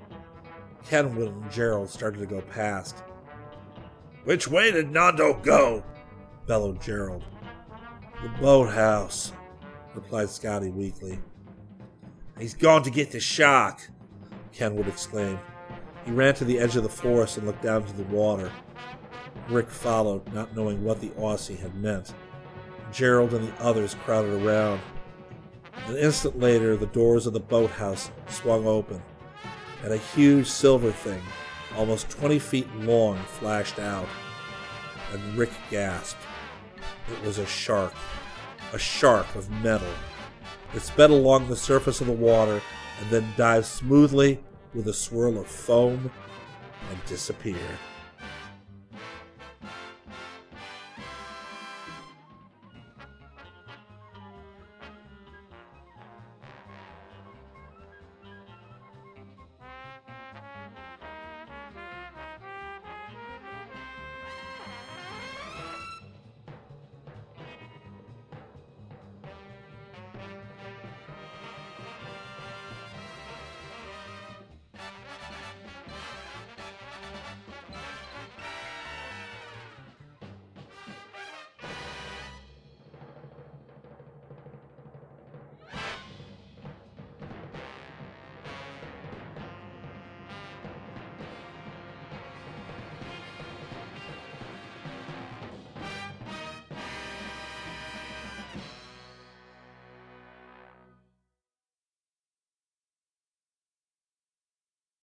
Kenwood 0.89 1.33
and 1.33 1.51
Gerald 1.51 1.91
started 1.91 2.19
to 2.21 2.27
go 2.27 2.41
past. 2.41 3.03
Which 4.25 4.49
way 4.49 4.71
did 4.71 4.91
Nando 4.91 5.35
go? 5.35 5.85
bellowed 6.47 6.81
Gerald. 6.81 7.25
The 8.23 8.29
boathouse, 8.41 9.33
replied 9.95 10.31
Scotty 10.31 10.71
weakly. 10.71 11.19
He's 12.39 12.55
gone 12.55 12.83
to 12.83 12.91
get 12.91 13.11
the 13.11 13.21
shark, 13.21 13.91
Kenwood 14.53 14.89
exclaimed. 14.89 15.39
He 16.05 16.13
ran 16.13 16.35
to 16.35 16.45
the 16.45 16.59
edge 16.59 16.77
of 16.77 16.83
the 16.83 16.89
forest 16.89 17.37
and 17.37 17.47
looked 17.47 17.63
down 17.63 17.85
to 17.85 17.93
the 17.93 18.05
water. 18.05 18.51
Rick 19.49 19.71
followed, 19.71 20.33
not 20.33 20.57
knowing 20.57 20.83
what 20.83 21.01
the 21.01 21.11
Aussie 21.11 21.59
had 21.59 21.75
meant. 21.75 22.15
Gerald 22.93 23.35
and 23.35 23.49
the 23.49 23.63
others 23.63 23.95
crowded 24.05 24.43
around. 24.43 24.81
An 25.87 25.97
instant 25.97 26.39
later, 26.39 26.77
the 26.77 26.87
doors 26.87 27.27
of 27.27 27.33
the 27.33 27.41
boathouse 27.41 28.11
swung 28.29 28.67
open, 28.67 29.03
and 29.85 29.93
a 29.93 29.99
huge 29.99 30.49
silver 30.49 30.91
thing 30.91 31.23
almost 31.77 32.09
20 32.11 32.39
feet 32.39 32.75
long, 32.77 33.19
flashed 33.25 33.79
out, 33.79 34.09
and 35.13 35.39
Rick 35.39 35.51
gasped. 35.71 36.21
It 37.13 37.25
was 37.25 37.39
a 37.39 37.47
shark, 37.47 37.93
a 38.73 38.79
shark 38.79 39.27
of 39.35 39.51
metal. 39.63 39.93
It 40.75 40.81
sped 40.81 41.11
along 41.11 41.49
the 41.49 41.57
surface 41.57 42.01
of 42.01 42.07
the 42.07 42.13
water 42.13 42.61
and 43.01 43.11
then 43.11 43.33
dived 43.37 43.67
smoothly 43.67 44.43
with 44.75 44.89
a 44.89 44.93
swirl 44.93 45.39
of 45.39 45.47
foam 45.47 46.11
and 46.91 47.05
disappeared. 47.07 47.79